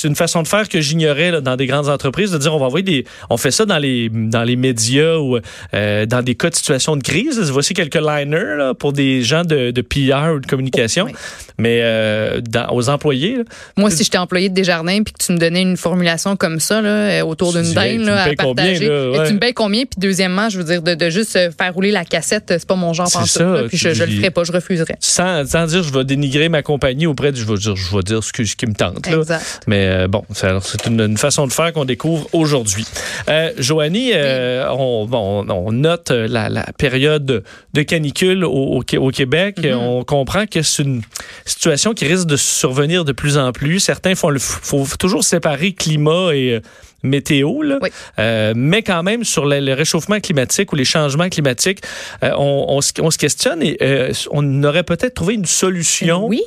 une 0.03 0.15
façon 0.15 0.41
de 0.43 0.47
faire 0.47 0.67
que 0.69 0.79
j'ignorais 0.81 1.41
dans 1.41 1.55
des 1.55 1.65
grandes 1.67 1.89
entreprises, 1.89 2.31
de 2.31 2.37
dire 2.37 2.53
on 2.53 2.59
va 2.59 2.65
envoyer 2.65 2.83
des. 2.83 3.05
On 3.29 3.37
fait 3.37 3.51
ça 3.51 3.65
dans 3.65 3.77
les 3.77 4.09
dans 4.09 4.43
les 4.43 4.55
médias 4.55 5.15
ou 5.17 5.37
euh, 5.73 6.05
dans 6.05 6.21
des 6.21 6.35
cas 6.35 6.49
de 6.49 6.55
situation 6.55 6.95
de 6.95 7.03
crise. 7.03 7.39
Voici 7.51 7.73
quelques 7.73 7.95
liners 7.95 8.55
là, 8.57 8.73
pour 8.73 8.93
des 8.93 9.21
gens 9.23 9.43
de, 9.43 9.71
de 9.71 9.81
PR 9.81 10.33
ou 10.35 10.39
de 10.39 10.45
communication, 10.47 11.05
Oui. 11.05 11.13
mais 11.57 11.79
euh, 11.81 12.41
dans- 12.41 12.67
aux 12.71 12.89
employés. 12.89 13.37
là, 13.37 13.43
Moi, 13.77 13.89
si 13.89 14.03
j'étais 14.03 14.17
employé 14.17 14.49
de 14.49 14.53
Desjardins 14.53 15.01
puis 15.03 15.13
que 15.13 15.23
tu 15.23 15.31
me 15.33 15.37
donnais 15.37 15.61
une 15.61 15.77
formulation 15.77 16.35
comme 16.35 16.59
ça, 16.59 16.81
là, 16.81 17.25
autour 17.25 17.53
d'une 17.53 17.73
dinde 17.73 17.99
tu 18.01 18.05
là, 18.05 18.25
me 18.25 18.31
à 18.31 18.35
combien, 18.35 18.53
partager, 18.65 18.87
euh, 18.89 19.11
Ouais. 19.17 19.27
tu 19.27 19.33
me 19.33 19.39
payes 19.39 19.53
combien? 19.53 19.81
Puis 19.81 19.97
deuxièmement, 19.97 20.49
je 20.49 20.57
veux 20.57 20.63
dire, 20.63 20.81
de, 20.81 20.95
de 20.95 21.09
juste 21.09 21.33
faire 21.33 21.73
rouler 21.73 21.82
la 21.91 22.05
cassette, 22.05 22.45
c'est 22.47 22.67
pas 22.67 22.75
mon 22.75 22.93
genre 22.93 23.11
pantoute, 23.11 23.29
ça, 23.29 23.43
là, 23.45 23.63
puis 23.67 23.77
je, 23.77 23.93
je 23.93 24.03
le 24.03 24.11
ferais 24.17 24.31
pas, 24.31 24.43
je 24.43 24.51
refuserais. 24.51 24.95
sans, 24.99 25.45
sans 25.45 25.65
dire 25.67 25.83
je 25.83 25.93
vais 25.93 26.03
dénigrer 26.03 26.49
ma 26.49 26.61
compagnie 26.61 27.07
auprès 27.07 27.31
de 27.31 27.37
je 27.37 27.45
vais 27.45 27.55
dire 27.57 27.75
je 27.75 27.95
vais 27.95 28.03
dire 28.03 28.23
ce, 28.23 28.31
que, 28.33 28.43
ce 28.45 28.55
qui 28.55 28.65
me 28.65 28.73
tente 28.73 29.07
là. 29.07 29.17
Exact. 29.17 29.61
mais 29.67 29.87
euh, 29.87 30.07
bon 30.07 30.23
c'est 30.31 30.85
une, 30.87 31.01
une 31.01 31.17
façon 31.17 31.47
de 31.47 31.53
faire 31.53 31.71
qu'on 31.73 31.85
découvre 31.85 32.27
aujourd'hui 32.33 32.85
euh, 33.29 33.51
Joanie 33.57 34.11
euh, 34.13 34.67
on, 34.71 35.05
bon, 35.05 35.45
on 35.49 35.71
note 35.71 36.11
euh, 36.11 36.27
la, 36.27 36.49
la 36.49 36.65
période 36.77 37.43
de 37.73 37.81
canicule 37.81 38.43
au, 38.45 38.51
au 38.51 38.81
Qué- 38.81 38.97
au 38.97 39.09
Québec 39.11 39.57
Mm-hmm. 39.63 39.75
on 39.75 40.03
comprend 40.03 40.45
que 40.45 40.61
c'est 40.61 40.83
une 40.83 41.01
situation 41.45 41.93
qui 41.93 42.05
risque 42.05 42.27
de 42.27 42.37
survenir 42.37 43.05
de 43.05 43.11
plus 43.11 43.37
en 43.37 43.51
plus 43.51 43.79
certains 43.79 44.15
font 44.15 44.29
le 44.29 44.39
faut 44.39 44.85
toujours 44.99 45.23
séparer 45.23 45.73
climat 45.73 46.33
et 46.33 46.61
météo, 47.03 47.61
là. 47.61 47.77
Oui. 47.81 47.89
Euh, 48.19 48.53
mais 48.55 48.81
quand 48.81 49.03
même 49.03 49.23
sur 49.23 49.45
le, 49.45 49.59
le 49.59 49.73
réchauffement 49.73 50.19
climatique 50.19 50.71
ou 50.73 50.75
les 50.75 50.85
changements 50.85 51.29
climatiques, 51.29 51.81
euh, 52.23 52.31
on, 52.37 52.65
on 52.69 52.81
se- 52.81 52.93
on 53.01 53.11
se 53.11 53.17
questionne 53.17 53.61
et 53.61 53.77
euh, 53.81 54.11
on 54.31 54.63
aurait 54.63 54.83
peut-être 54.83 55.13
trouvé 55.13 55.33
une 55.35 55.45
solution 55.45 56.25
Oui, 56.27 56.43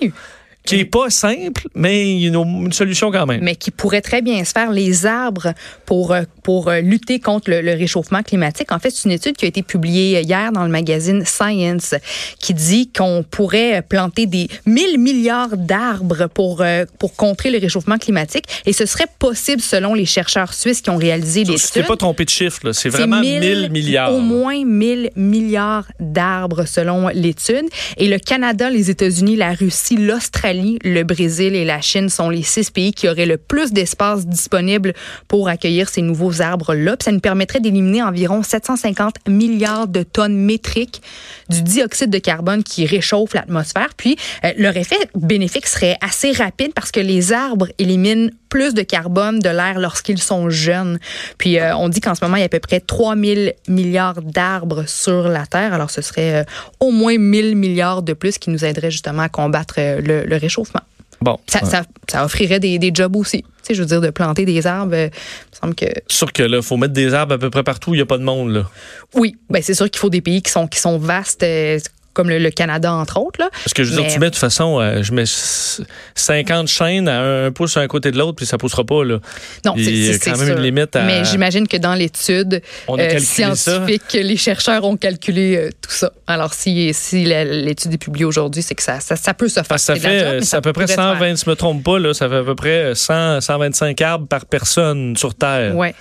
qui 0.67 0.81
est 0.81 0.85
pas 0.85 1.11
simple, 1.11 1.69
mais 1.75 2.21
une, 2.23 2.35
une 2.35 2.73
solution 2.73 3.11
quand 3.11 3.27
même. 3.27 3.41
mais 3.43 3.57
qui 3.57 3.71
pourrait 3.71 4.01
très 4.03 4.23
bien 4.23 4.45
se 4.45 4.53
faire. 4.53 4.71
Les 4.71 5.07
arbres 5.07 5.53
pour, 5.85 6.13
euh, 6.13 6.23
pour 6.43 6.69
euh, 6.69 6.81
lutter 6.81 7.21
contre 7.21 7.51
le, 7.51 7.61
le 7.61 7.73
réchauffement 7.73 8.23
climatique. 8.23 8.73
En 8.73 8.79
fait, 8.79 8.91
c'est 8.91 9.05
une 9.09 9.13
étude 9.15 9.37
qui 9.37 9.45
a 9.45 9.49
été 9.49 9.63
publiée 9.63 10.21
hier 10.23 10.53
dans 10.53 10.65
le 10.65 10.71
magazine 10.71 11.25
Science 11.25 11.95
qui 12.41 12.55
dit 12.55 12.91
qu'on 12.95 13.25
pourrait 13.29 13.83
planter 13.89 14.27
des 14.27 14.49
1000 14.67 14.99
milliards 14.99 15.57
d'arbres 15.57 16.27
pour, 16.33 16.61
euh, 16.63 16.85
pour 16.99 17.15
contrer 17.15 17.51
le 17.51 17.59
réchauffement 17.59 17.99
climatique. 17.99 18.45
Et 18.67 18.73
ce 18.73 18.87
serait 18.87 19.07
possible 19.19 19.63
selon 19.63 19.95
les 19.95 20.07
chercheurs 20.07 20.53
suisses 20.55 20.81
qui 20.81 20.91
ont 20.91 20.97
réalisé 20.97 21.45
Tu 21.45 21.53
l'étude. 21.53 21.71
t'es 21.73 21.83
pas 21.83 21.97
trompé 21.97 22.25
de 22.25 22.31
chiffre. 22.31 22.73
C'est 22.73 22.89
vraiment 22.89 23.21
1000 23.21 23.41
1000 23.41 23.71
milliards. 23.71 24.13
Au 24.13 24.21
moins 24.21 24.65
1000 24.65 25.11
milliards 25.17 25.87
d'arbres 26.01 26.65
selon 26.67 27.09
l'étude. 27.09 27.67
Et 27.97 28.09
le 28.09 28.19
Canada, 28.19 28.71
les 28.71 28.91
États-Unis, 28.91 29.37
la 29.37 29.53
Russie, 29.53 29.97
l'Australie, 29.97 30.56
le 30.83 31.03
Brésil 31.03 31.55
et 31.55 31.65
la 31.65 31.81
Chine 31.81 32.09
sont 32.09 32.31
les 32.31 32.43
six 32.43 32.71
pays 32.71 32.93
qui 32.93 33.09
auraient 33.09 33.27
le 33.27 33.37
plus 33.37 33.73
d'espace 33.73 34.27
disponible 34.27 34.95
pour 35.29 35.49
accueillir 35.49 35.89
ces 35.89 36.03
nouveaux 36.03 36.41
arbres-là. 36.41 36.97
Ça 37.01 37.13
nous 37.13 37.21
permettrait 37.21 37.61
d'éliminer 37.61 38.03
environ 38.03 38.43
750 38.43 39.29
milliards 39.29 39.89
de 39.89 40.03
tonnes 40.03 40.37
métriques 40.37 41.03
du 41.49 41.63
dioxyde 41.63 42.11
de 42.11 42.19
carbone 42.19 42.63
qui 42.63 42.87
réchauffe 42.87 43.35
l'atmosphère. 43.35 43.91
Puis 43.97 44.17
euh, 44.45 44.53
leur 44.57 44.77
effet 44.77 44.97
bénéfique 45.15 45.67
serait 45.67 45.97
assez 46.01 46.33
rapide 46.33 46.73
parce 46.75 46.91
que 46.91 47.01
les 47.01 47.33
arbres 47.33 47.69
éliminent 47.79 48.31
plus 48.49 48.75
de 48.75 48.83
carbone 48.83 49.39
de 49.39 49.49
l'air 49.49 49.79
lorsqu'ils 49.79 50.23
sont 50.23 50.51
jeunes. 50.51 50.99
Puis 51.39 51.59
euh, 51.59 51.77
on 51.77 51.89
dit 51.89 52.01
qu'en 52.01 52.15
ce 52.15 52.25
moment, 52.25 52.37
il 52.37 52.41
y 52.41 52.43
a 52.43 52.47
à 52.47 52.49
peu 52.49 52.61
près 52.61 52.81
3000 52.81 53.55
milliards 53.69 54.23
d'arbres 54.23 54.85
sur 54.87 55.29
la 55.29 55.47
Terre. 55.47 55.75
Alors 55.75 55.91
ce 55.91 56.03
serait 56.03 56.37
euh, 56.37 56.45
au 56.81 56.91
moins 56.91 57.19
1000 57.19 57.57
milliards 57.57 58.03
de 58.03 58.13
plus 58.13 58.39
qui 58.39 58.51
nous 58.51 58.65
aideraient 58.65 58.91
justement 58.91 59.23
à 59.23 59.29
combattre 59.29 59.75
euh, 59.79 60.01
le, 60.01 60.25
le 60.25 60.37
réchauffement. 60.47 60.83
Bon. 61.21 61.39
Ça, 61.47 61.65
ça, 61.65 61.83
ça 62.09 62.25
offrirait 62.25 62.61
des, 62.61 62.79
des 62.79 62.91
jobs 62.93 63.17
aussi. 63.17 63.43
Tu 63.43 63.49
sais, 63.63 63.75
je 63.75 63.81
veux 63.81 63.87
dire, 63.87 64.01
de 64.01 64.11
planter 64.11 64.45
des 64.45 64.67
arbres, 64.67 64.95
euh, 64.95 65.09
il 65.09 65.57
me 65.57 65.61
semble 65.61 65.75
que 65.75 65.87
sûr 66.09 66.33
que 66.33 66.43
là, 66.43 66.63
faut 66.63 66.77
mettre 66.77 66.93
des 66.93 67.15
arbres 67.15 67.35
à 67.35 67.39
peu 67.39 67.51
près 67.51 67.63
partout 67.63 67.91
où 67.91 67.95
il 67.95 67.99
n'y 67.99 68.03
a 68.03 68.07
pas 68.07 68.19
de 68.19 68.23
monde, 68.23 68.53
là. 68.53 68.71
oui, 69.15 69.37
ben 69.51 69.63
c'est 69.63 69.75
sûr 69.75 69.91
qu'il 69.91 69.99
faut 69.99 70.11
des 70.11 70.21
pays 70.21 70.43
qui 70.43 70.51
sont 70.51 70.67
qui 70.67 70.79
sont 70.79 70.99
vastes, 70.99 71.43
euh, 71.43 71.79
comme 72.17 72.31
le, 72.31 72.39
le 72.39 72.51
Canada 72.51 72.93
entre 72.93 73.21
autres 73.21 73.39
là. 73.41 73.49
Parce 73.53 73.75
que 73.75 73.85
je 73.85 73.91
veux 73.93 74.01
dire, 74.03 74.11
tu 74.13 74.19
mets 74.19 74.27
de 74.27 74.31
toute 74.31 74.41
façon, 74.41 74.81
euh, 74.81 75.03
je 75.03 75.13
mets 75.13 75.23
s- 75.23 75.83
50 76.15 76.67
chaînes 76.69 77.09
à 77.09 77.21
un 77.47 77.53
pouce 77.53 77.77
un 77.77 77.87
côté 77.87 78.11
de 78.11 78.19
l'autre, 78.19 78.37
puis 78.37 78.47
ça 78.47 78.57
poussera 78.59 78.85
pas, 78.85 79.05
là. 79.05 79.19
Non, 79.65 79.75
c'est 79.77 80.19
quand 80.25 80.37
même 80.39 80.57
une 80.57 80.63
limite 80.63 80.97
à- 80.97 81.03
Mais 81.05 81.25
j'imagine 81.25 81.69
que 81.69 81.77
dans 81.77 81.95
l'étude 81.95 82.63
euh, 82.89 83.19
ça. 83.19 83.55
scientifique, 83.55 84.13
les 84.15 84.37
chercheurs 84.37 84.85
ont 84.85 84.97
calculé 84.97 85.57
euh, 85.57 85.71
tout 85.83 85.91
ça. 85.93 86.11
Alors 86.27 86.55
si 86.55 86.93
si 86.95 87.25
l'étude 87.25 87.93
est 87.93 87.99
publiée 87.99 88.25
aujourd'hui, 88.25 88.63
c'est 88.63 88.75
que 88.75 88.83
ça, 88.83 88.99
ça 89.01 89.15
ça 89.17 89.35
peut 89.35 89.49
se 89.49 89.63
faire. 89.63 89.77
Que 89.77 89.79
ça 89.79 89.95
fait, 89.97 90.41
c'est 90.43 90.57
à 90.57 90.61
peu 90.61 90.73
près 90.73 90.85
pourrait 90.85 90.95
se 90.97 91.01
faire. 91.01 91.13
120, 91.19 91.37
si 91.37 91.45
je 91.45 91.51
me 91.51 91.57
trompe 91.57 91.85
pas, 91.85 91.99
là, 91.99 92.15
ça 92.15 92.29
fait 92.29 92.37
à 92.39 92.43
peu 92.43 92.55
près 92.55 92.95
100, 92.95 93.41
125 93.43 94.01
arbres 94.01 94.27
par 94.27 94.47
personne 94.47 95.17
sur 95.17 95.35
Terre. 95.35 95.77
Ouais. 95.77 95.95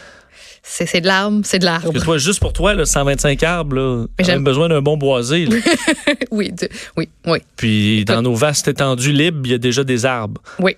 C'est 0.63 1.01
de 1.01 1.07
l'arbre, 1.07 1.41
c'est 1.43 1.59
de 1.59 1.65
l'arbre. 1.65 1.91
Toi, 2.01 2.17
juste 2.17 2.39
pour 2.39 2.53
toi, 2.53 2.73
là, 2.73 2.85
125 2.85 3.41
arbres, 3.43 3.75
là, 3.75 4.05
Mais 4.19 4.25
même 4.27 4.43
besoin 4.43 4.67
d'un 4.69 4.81
bon 4.81 4.97
boisé. 4.97 5.45
là. 5.45 5.57
oui, 6.31 6.51
de- 6.51 6.69
oui, 6.97 7.09
oui, 7.27 7.39
Puis 7.55 8.03
dans 8.05 8.21
nos 8.21 8.35
vastes 8.35 8.67
étendues 8.67 9.11
libres, 9.11 9.41
il 9.45 9.51
y 9.51 9.53
a 9.53 9.57
déjà 9.57 9.83
des 9.83 10.05
arbres. 10.05 10.41
oui. 10.59 10.75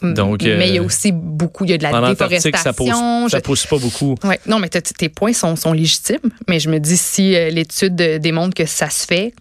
Donc, 0.00 0.44
euh, 0.44 0.56
mais 0.56 0.68
il 0.68 0.74
y 0.76 0.78
a 0.78 0.82
aussi 0.84 1.10
beaucoup, 1.10 1.64
il 1.64 1.72
y 1.72 1.74
a 1.74 1.76
de 1.76 1.82
la 1.82 1.90
En 1.90 2.04
Antarctique, 2.04 2.56
ça 2.56 2.72
pousse, 2.72 2.86
déforestation. 2.86 3.28
ça 3.28 3.40
pousse 3.40 3.66
pas 3.66 3.78
beaucoup. 3.78 4.14
Ouais. 4.22 4.38
Non, 4.46 4.60
mais 4.60 4.68
tes 4.68 5.08
points 5.08 5.32
sont, 5.32 5.56
sont 5.56 5.72
légitimes. 5.72 6.20
Mais 6.48 6.60
je 6.60 6.70
me 6.70 6.78
dis, 6.78 6.96
si 6.96 7.34
euh, 7.34 7.50
l'étude 7.50 8.00
euh, 8.00 8.18
démontre 8.20 8.54
que 8.54 8.64
ça 8.64 8.90
se 8.90 9.04
fait, 9.04 9.34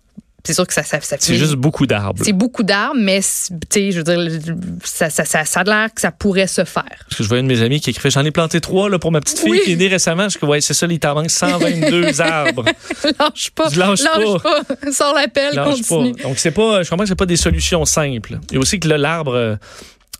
c'est 0.47 0.53
sûr 0.53 0.65
que 0.65 0.73
ça, 0.73 0.83
ça, 0.83 0.99
ça 1.01 1.17
C'est 1.19 1.35
juste 1.35 1.53
beaucoup 1.55 1.85
d'arbres. 1.85 2.23
C'est 2.25 2.33
beaucoup 2.33 2.63
d'arbres, 2.63 2.95
mais 2.99 3.19
c'est- 3.21 3.53
tu 3.69 3.79
sais, 3.79 3.91
je 3.91 3.97
veux 3.97 4.03
dire, 4.03 4.55
ça, 4.83 5.09
ça, 5.09 5.25
ça, 5.25 5.45
ça 5.45 5.59
a 5.59 5.63
l'air 5.63 5.93
que 5.93 6.01
ça 6.01 6.11
pourrait 6.11 6.47
se 6.47 6.63
faire. 6.65 6.83
Parce 7.07 7.17
que 7.17 7.23
je 7.23 7.27
voyais 7.27 7.41
un 7.43 7.47
de 7.47 7.49
mes 7.53 7.61
amis 7.61 7.79
qui 7.79 7.89
écrivait 7.91 8.09
J'en 8.09 8.23
ai 8.25 8.31
planté 8.31 8.59
trois 8.61 8.89
là, 8.89 8.97
pour 8.99 9.11
ma 9.11 9.19
petite 9.19 9.39
fille 9.39 9.51
Oui. 9.51 9.61
qui 9.63 9.73
est 9.73 9.75
née 9.75 9.87
récemment. 9.89 10.27
Je 10.29 10.39
dis 10.39 10.45
Ouais, 10.45 10.61
c'est 10.61 10.73
ça, 10.73 10.87
il 10.89 10.99
t'en 10.99 11.13
manque 11.15 11.29
122 11.29 12.19
arbres. 12.21 12.65
lâche 13.19 13.49
pas. 13.51 13.69
Je 13.69 13.79
lâche 13.79 14.03
pas. 14.03 14.91
Sors 14.91 15.13
la 15.13 15.27
pelle, 15.27 15.53
Lâche 15.55 15.81
continue. 15.81 16.13
pas. 16.15 16.23
Donc, 16.23 16.37
c'est 16.39 16.51
pas, 16.51 16.83
je 16.83 16.89
comprends 16.89 17.03
que 17.03 17.09
c'est 17.09 17.15
pas 17.15 17.25
des 17.25 17.35
solutions 17.37 17.83
simples. 17.85 18.39
A 18.53 18.57
aussi 18.57 18.79
que 18.79 18.87
l'arbre, 18.87 19.33
euh, 19.35 19.55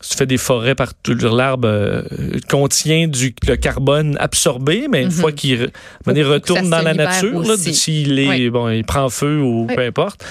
si 0.01 0.12
tu 0.12 0.18
fais 0.18 0.25
des 0.25 0.38
forêts 0.38 0.75
partout, 0.75 1.13
l'arbre 1.27 1.68
euh, 1.68 2.01
contient 2.50 3.08
du, 3.08 3.34
le 3.48 3.56
carbone 3.56 4.16
absorbé, 4.20 4.88
mais 4.89 5.04
une 5.04 5.12
fois 5.12 5.32
qu'il 5.32 5.56
re- 5.60 5.62
Mhm. 5.66 5.70
Faut 6.06 6.12
que 6.13 6.24
retourne 6.24 6.70
dans 6.70 6.82
la 6.82 6.94
nature, 6.94 7.44
s'il 7.58 8.20
est, 8.20 8.27
Oui. 8.30 8.50
bon, 8.50 8.70
il 8.70 8.84
prend 8.84 9.10
feu 9.10 9.39
ou 9.42 9.66
Oui. 9.68 9.75
peu 9.75 9.82
importe. 9.82 10.24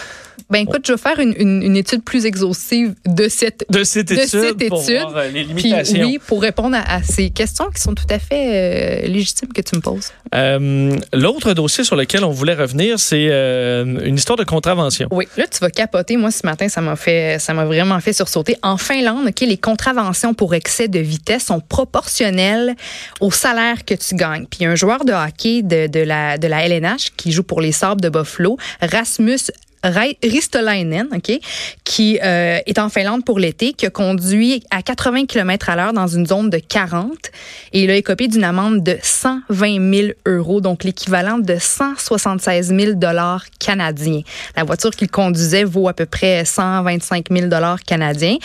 Ben 0.50 0.58
écoute, 0.60 0.82
je 0.86 0.92
vais 0.92 0.98
faire 0.98 1.18
une, 1.18 1.34
une- 1.38 1.62
une 1.62 1.76
étude 1.76 2.02
plus 2.04 2.24
exhaustive 2.26 2.94
de 3.06 3.28
cette 3.28 3.64
De 3.70 3.84
cette 3.84 4.08
de 4.08 4.14
étude, 4.14 4.28
cette 4.28 4.68
pour 4.68 4.82
étude. 4.82 5.00
voir 5.00 5.16
euh, 5.16 5.30
Puis 5.56 5.74
oui, 6.02 6.18
pour 6.26 6.42
répondre 6.42 6.76
à, 6.76 6.96
à 6.96 7.02
ces 7.02 7.30
questions 7.30 7.66
qui 7.74 7.80
sont 7.80 7.94
tout 7.94 8.04
à 8.10 8.18
fait 8.18 9.04
euh, 9.04 9.06
légitimes 9.08 9.52
que 9.52 9.60
tu 9.62 9.76
me 9.76 9.80
poses. 9.80 10.10
Euh, 10.34 10.96
L'autre 11.12 11.52
dossier 11.54 11.84
sur 11.84 11.96
lequel 11.96 12.24
on 12.24 12.30
voulait 12.30 12.54
revenir, 12.54 12.98
c'est 12.98 13.28
euh, 13.30 13.84
une 14.04 14.16
histoire 14.16 14.36
de 14.38 14.44
contravention. 14.44 15.08
Oui, 15.10 15.26
là 15.36 15.46
tu 15.46 15.58
vas 15.60 15.70
capoter. 15.70 16.16
Moi 16.16 16.30
ce 16.30 16.46
matin, 16.46 16.68
ça 16.68 16.80
m'a 16.80 16.96
fait, 16.96 17.38
ça 17.38 17.54
m'a 17.54 17.64
vraiment 17.64 17.98
fait 18.00 18.12
sursauter. 18.12 18.56
En 18.62 18.76
Finlande, 18.76 19.26
ok, 19.28 19.40
les 19.40 19.56
contraventions 19.58 20.34
pour 20.34 20.54
excès 20.54 20.88
de 20.88 20.98
vitesse 20.98 21.46
sont 21.46 21.60
proportionnelles 21.60 22.74
au 23.20 23.30
salaire 23.30 23.84
que 23.84 23.94
tu 23.94 24.14
gagnes. 24.14 24.46
Puis 24.46 24.64
un 24.64 24.74
joueur 24.74 25.04
de 25.04 25.12
hockey 25.12 25.62
de, 25.62 25.86
de 25.86 26.00
la 26.00 26.38
de 26.38 26.46
la 26.46 26.66
LNH 26.66 27.12
qui 27.16 27.32
joue 27.32 27.42
pour 27.42 27.60
les 27.60 27.72
Sabres 27.72 28.00
de 28.00 28.08
Buffalo, 28.08 28.56
Rasmus 28.80 29.38
Ristolainen, 29.84 31.08
OK, 31.14 31.38
qui 31.84 32.18
euh, 32.22 32.58
est 32.66 32.78
en 32.78 32.88
Finlande 32.88 33.24
pour 33.24 33.38
l'été, 33.38 33.72
qui 33.72 33.86
a 33.86 33.90
conduit 33.90 34.62
à 34.70 34.82
80 34.82 35.26
km 35.26 35.70
à 35.70 35.76
l'heure 35.76 35.92
dans 35.92 36.06
une 36.06 36.26
zone 36.26 36.50
de 36.50 36.58
40 36.58 37.30
et 37.72 37.84
il 37.84 37.90
a 37.90 37.94
écopé 37.94 38.28
d'une 38.28 38.44
amende 38.44 38.82
de 38.82 38.96
120 39.02 39.94
000 39.94 40.08
euros, 40.26 40.60
donc 40.60 40.84
l'équivalent 40.84 41.38
de 41.38 41.56
176 41.58 42.74
000 42.74 42.92
dollars 42.94 43.44
canadiens. 43.58 44.22
La 44.56 44.64
voiture 44.64 44.90
qu'il 44.90 45.08
conduisait 45.08 45.64
vaut 45.64 45.88
à 45.88 45.92
peu 45.92 46.06
près 46.06 46.44
125 46.44 47.26
000 47.30 47.46
dollars 47.48 47.82
canadiens. 47.82 48.36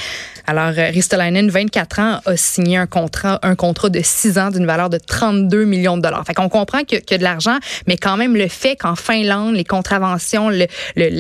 Alors, 0.48 0.74
euh, 0.78 0.90
Ristolainen, 0.90 1.50
24 1.50 2.00
ans, 2.00 2.20
a 2.26 2.36
signé 2.36 2.78
un 2.78 2.88
contrat, 2.88 3.40
un 3.44 3.56
contrat 3.56 3.90
de 3.90 4.02
6 4.04 4.38
ans 4.38 4.50
d'une 4.50 4.66
valeur 4.66 4.90
de 4.90 4.98
32 4.98 5.66
millions 5.66 5.98
de 5.98 6.02
dollars. 6.02 6.26
Fait 6.26 6.34
qu'on 6.34 6.50
comprend 6.50 6.84
qu'il 6.84 7.02
y 7.10 7.14
a 7.14 7.18
de 7.18 7.24
l'argent, 7.24 7.58
mais 7.88 7.98
quand 7.98 8.18
même 8.18 8.36
le 8.36 8.48
fait 8.48 8.76
qu'en 8.76 8.96
Finlande, 8.96 9.56
les 9.56 9.64
contraventions, 9.64 10.50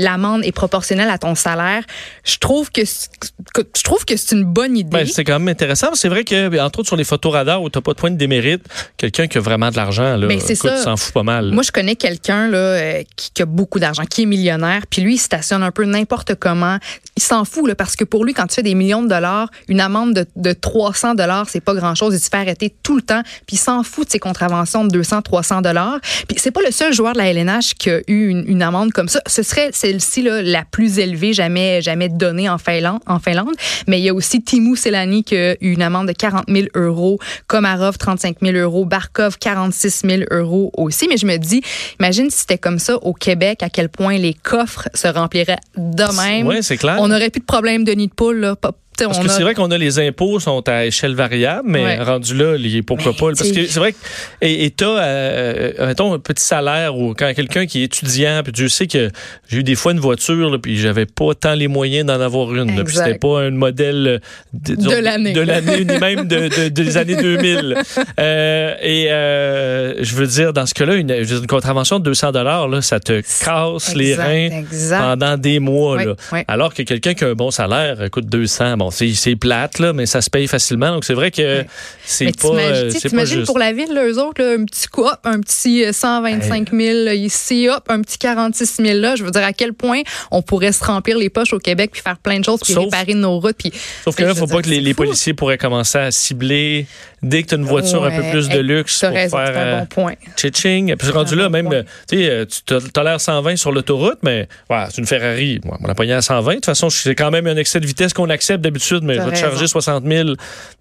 l'amende 0.01 0.43
est 0.43 0.51
proportionnelle 0.51 1.10
à 1.10 1.17
ton 1.17 1.36
salaire, 1.36 1.84
je 2.24 2.38
trouve 2.38 2.72
que, 2.72 2.81
je 2.84 3.84
trouve 3.84 4.05
que 4.05 4.17
c'est 4.17 4.36
une 4.36 4.43
bonne 4.43 4.77
idée. 4.77 4.89
Ben, 4.89 5.08
c'est 5.08 5.24
quand 5.24 5.39
même 5.39 5.48
intéressant. 5.48 5.89
C'est 5.93 6.10
vrai 6.10 6.24
que, 6.24 6.60
entre 6.60 6.79
autres, 6.79 6.88
sur 6.88 6.98
les 6.98 7.03
photos 7.03 7.34
radars 7.34 7.62
où 7.62 7.70
tu 7.70 7.77
n'as 7.77 7.81
pas 7.81 7.93
de 7.93 7.98
point 7.98 8.12
de 8.12 8.17
démérite, 8.17 8.63
quelqu'un 8.98 9.27
qui 9.27 9.38
a 9.38 9.41
vraiment 9.41 9.70
de 9.70 9.75
l'argent, 9.75 10.17
là, 10.17 10.27
Ben, 10.27 10.39
s'en 10.39 10.98
fout 10.98 11.13
pas 11.13 11.24
mal. 11.24 11.51
Moi, 11.51 11.63
je 11.63 11.72
connais 11.72 11.96
quelqu'un 11.96 12.48
là 12.48 12.58
euh, 12.58 13.03
qui, 13.15 13.31
qui 13.31 13.41
a 13.41 13.46
beaucoup 13.46 13.79
d'argent, 13.79 14.03
qui 14.05 14.24
est 14.24 14.25
millionnaire, 14.25 14.88
puis 14.89 15.01
lui, 15.01 15.15
il 15.15 15.20
stationne 15.20 15.63
un 15.63 15.72
peu 15.72 15.86
n'importe 15.86 16.36
comment. 16.36 16.77
Il 17.17 17.24
s'en 17.24 17.46
fout 17.46 17.67
là, 17.67 17.75
parce 17.75 17.96
que 17.96 18.03
pour 18.03 18.25
lui, 18.25 18.34
quand 18.34 18.48
tu 18.48 18.55
fais 18.55 18.63
des 18.63 18.75
millions 18.75 19.03
de 19.03 19.10
dollars, 19.10 19.50
une 19.67 19.79
amende 19.79 20.13
de, 20.13 20.25
de 20.36 20.53
300 20.53 21.15
dollars, 21.15 21.50
c'est 21.50 21.62
pas 21.62 21.74
grand-chose. 21.74 22.13
Il 22.13 22.20
se 22.20 22.29
fait 22.29 22.38
arrêter 22.38 22.74
tout 22.84 22.96
le 22.96 23.01
temps, 23.01 23.22
puis 23.46 23.55
il 23.55 23.60
s'en 23.60 23.84
fout 23.84 24.08
de 24.08 24.12
ses 24.12 24.20
contraventions 24.20 24.86
de 24.86 24.89
200, 24.89 25.22
300 25.22 25.62
dollars. 25.62 26.00
Puis 26.27 26.38
c'est 26.39 26.51
pas 26.51 26.62
le 26.65 26.72
seul 26.72 26.93
joueur 26.93 27.13
de 27.13 27.20
la 27.20 27.31
LNH 27.31 27.74
qui 27.77 27.89
a 27.89 28.00
eu 28.08 28.29
une, 28.29 28.43
une 28.48 28.62
amende 28.62 28.91
comme 28.91 29.08
ça. 29.08 29.22
Ce 29.27 29.43
serait 29.43 29.72
celle-ci 29.91 30.21
là 30.21 30.41
la 30.41 30.63
plus 30.63 31.00
élevée 31.00 31.33
jamais 31.33 31.81
jamais 31.81 32.07
donnée 32.07 32.48
en 32.50 32.57
Finlande. 32.57 33.00
En 33.07 33.19
Finlande. 33.19 33.53
Mais 33.88 34.00
il 34.00 34.03
y 34.03 34.10
a 34.10 34.13
aussi 34.13 34.41
Timu 34.41 34.75
Selani 34.75 35.24
qui 35.24 35.36
a 35.36 35.53
eu 35.62 35.74
une 35.74 35.81
amende 35.81 36.07
de 36.07 36.13
40 36.13 36.45
000 36.48 36.67
euros, 36.75 37.19
Komarov 37.48 37.98
35 37.98 38.38
000 38.41 38.57
euros, 38.57 38.86
Barkov 38.86 39.38
46 39.38 40.03
000 40.05 40.21
euros 40.31 40.71
aussi. 40.77 41.07
Mais 41.10 41.17
je 41.17 41.25
me 41.25 41.38
dis, 41.38 41.62
imagine 42.00 42.29
si 42.29 42.39
c'était 42.39 42.57
comme 42.57 42.79
ça 42.79 42.95
au 42.98 43.13
Québec, 43.13 43.63
à 43.63 43.69
quel 43.69 43.89
point 43.89 44.17
les 44.17 44.33
coffres 44.33 44.88
se 44.93 45.07
rempliraient 45.07 45.60
de 45.77 46.21
même. 46.21 46.48
Oui, 46.48 46.57
c'est 46.62 46.77
clair. 46.77 46.98
On 47.00 47.10
n'aurait 47.10 47.29
plus 47.29 47.41
de 47.41 47.45
problème 47.45 47.83
de 47.83 47.91
nid 47.91 48.07
de 48.07 48.13
poule. 48.13 48.38
Là. 48.38 48.55
Pas- 48.55 48.71
Parce 49.05 49.20
on 49.20 49.24
que 49.24 49.27
a- 49.27 49.31
c'est 49.31 49.43
vrai 49.43 49.53
qu'on 49.53 49.72
a 49.72 49.77
les 49.77 50.00
impôts 50.00 50.39
sont 50.39 50.67
à 50.67 50.86
échelle 50.86 51.13
variable, 51.15 51.63
mais 51.67 51.84
Ouais. 51.84 52.03
rendu 52.03 52.36
là, 52.36 52.58
les, 52.58 52.81
pourquoi 52.81 53.12
Mais, 53.13 53.17
pas? 53.17 53.36
Parce 53.38 53.51
que 53.51 53.65
c'est 53.67 53.79
vrai 53.79 53.93
que 53.93 53.98
et, 54.41 54.70
t'as, 54.72 55.03
euh, 55.03 55.88
mettons, 55.88 56.13
un 56.13 56.20
petit 56.20 56.43
salaire 56.43 56.96
ou 56.98 57.13
quand 57.13 57.31
quelqu'un 57.36 57.65
qui 57.65 57.81
est 57.81 57.86
étudiant, 57.86 58.41
puis 58.43 58.51
Dieu 58.51 58.70
sait 58.70 58.88
que 58.88 59.10
j'ai 59.50 59.58
eu 59.58 59.63
des 59.63 59.75
fois 59.75 59.91
une 59.91 60.00
voiture, 60.00 60.50
là, 60.50 60.58
puis 60.58 60.77
j'avais 60.77 61.05
pas 61.05 61.34
tant 61.39 61.53
les 61.55 61.67
moyens 61.67 62.05
d'en 62.05 62.20
avoir 62.22 62.53
une. 62.55 62.75
là, 62.75 62.84
puis 62.84 62.96
c'était 62.96 63.17
pas 63.17 63.41
un 63.41 63.51
modèle 63.51 64.08
euh, 64.08 64.20
de, 64.53 64.75
De 64.75 64.96
l'année. 64.96 65.34
de 65.34 65.41
l'année, 65.41 65.86
ni 65.86 65.98
même 65.98 66.27
de, 66.27 66.48
de- 66.48 66.67
des 66.81 66.98
années 66.98 67.15
2000. 67.15 67.75
Euh, 68.20 68.75
et 68.81 69.12
euh, 69.12 69.93
je 70.03 70.15
veux 70.15 70.27
dire, 70.27 70.53
dans 70.53 70.65
ce 70.65 70.74
cas-là, 70.74 70.96
une, 70.96 71.48
contravention 71.48 72.00
de 72.00 72.03
200 72.05 72.31
dollars, 72.31 72.67
là, 72.67 72.81
ça 72.81 73.00
te 73.00 73.22
casse 73.43 73.96
les 73.96 74.15
reins 74.15 74.50
exact. 74.60 75.00
pendant 75.00 75.38
des 75.38 75.60
mois. 75.60 75.98
Oui, 75.98 76.05
là. 76.05 76.13
oui. 76.34 76.39
Alors 76.48 76.74
que 76.74 76.84
quelqu'un 76.84 77.13
qui 77.13 77.24
a 77.24 77.27
un 77.29 77.34
bon 77.34 77.51
salaire 77.51 77.98
coûte 78.12 78.27
200, 78.27 78.77
bon, 78.77 78.90
c'est 78.91 79.36
plate, 79.36 79.79
là, 79.79 79.93
mais 79.93 80.05
ça 80.05 80.21
se 80.21 80.29
paye 80.29 80.48
facilement. 80.48 80.91
Donc, 80.91 81.05
c'est 81.05 81.13
vrai 81.13 81.31
que 81.31 81.62
Oui. 81.62 81.65
c'est 82.05 82.25
Mais 82.25 82.31
pas, 82.33 82.48
t'imagines- 82.50 82.74
euh, 82.74 82.89
c'est 82.91 83.01
pas 83.03 83.10
t'imagines 83.10 83.36
juste. 83.38 83.45
pour 83.48 83.60
la 83.60 83.74
ville, 83.74 83.93
là, 83.93 84.05
eux 84.07 84.19
autres, 84.19 84.41
là, 84.41 84.53
un 84.60 84.65
petit 84.65 84.88
coup, 84.88 85.03
hop, 85.03 85.19
un 85.24 85.39
petit 85.39 85.83
euh, 85.86 85.91
125 85.93 86.71
000 86.71 87.05
là, 87.05 87.13
ici, 87.13 87.67
hop, 87.69 87.83
un 87.89 88.01
petit 88.01 88.17
46 88.17 88.75
000 88.77 89.00
là. 89.00 89.15
Je 89.15 89.24
veux 89.24 89.31
dire, 89.31 89.43
à 89.43 89.53
quel 89.53 89.74
point 89.74 90.01
on 90.31 90.41
pourrait 90.41 90.71
se 90.71 90.83
remplir 90.83 91.17
les 91.17 91.29
poches 91.29 91.53
au 91.53 91.60
Québec 91.60 91.91
puis 91.93 92.01
faire 92.01 92.17
plein 92.17 92.39
de 92.39 92.45
choses 92.45 92.60
puis 92.63 92.74
Sauf- 92.74 92.86
réparer 92.86 93.13
nos 93.13 93.39
routes. 93.39 93.57
Puis, 93.57 93.71
Sauf 94.03 94.15
que 94.15 94.24
là, 94.24 94.29
je 94.29 94.33
faut 94.36 94.45
veux 94.45 94.55
pas 94.55 94.62
que 94.62 94.69
les, 94.69 94.81
les 94.81 94.93
policiers 94.93 95.33
pourraient 95.33 95.57
commencer 95.57 95.98
à 95.98 96.12
cibler 96.12 96.86
dès 97.24 97.43
que 97.43 97.50
tu 97.50 97.55
as 97.55 97.57
une 97.57 97.65
voiture 97.65 98.03
un 98.03 98.12
peu 98.12 98.24
plus 98.31 98.50
de 98.50 98.60
luxe 98.60 99.00
pour 99.01 99.10
raison, 99.10 99.38
faire 99.38 99.57
un 99.57 99.62
euh, 99.62 99.79
bon 99.81 99.86
point. 99.86 100.13
Tchitching. 100.36 100.95
Puis 100.95 101.10
rendu 101.10 101.36
là, 101.36 101.45
bon 101.50 101.51
même, 101.51 101.69
euh, 101.71 101.83
tu 102.10 102.17
euh, 102.74 103.03
l'air 103.03 103.21
120 103.21 103.55
sur 103.57 103.71
l'autoroute, 103.71 104.19
mais 104.24 104.48
ouais, 104.69 104.86
c'est 104.89 104.98
une 104.98 105.05
Ferrari. 105.07 105.60
Moi, 105.63 105.77
on 105.83 105.88
l'a 105.88 105.93
pogné 105.95 106.13
à 106.13 106.21
120. 106.21 106.51
De 106.51 106.55
toute 106.55 106.65
façon, 106.65 106.89
c'est 106.89 107.13
quand 107.15 107.29
même 107.31 107.48
un 107.48 107.57
excès 107.57 107.79
de 107.79 107.86
vitesse 107.86 108.13
qu'on 108.13 108.29
accepte 108.29 108.62
d'habitude, 108.71 109.03
mais 109.03 109.15
je 109.15 109.21
vais 109.21 109.31
te 109.31 109.37
charger 109.37 109.67
60 109.67 110.05
000. 110.05 110.29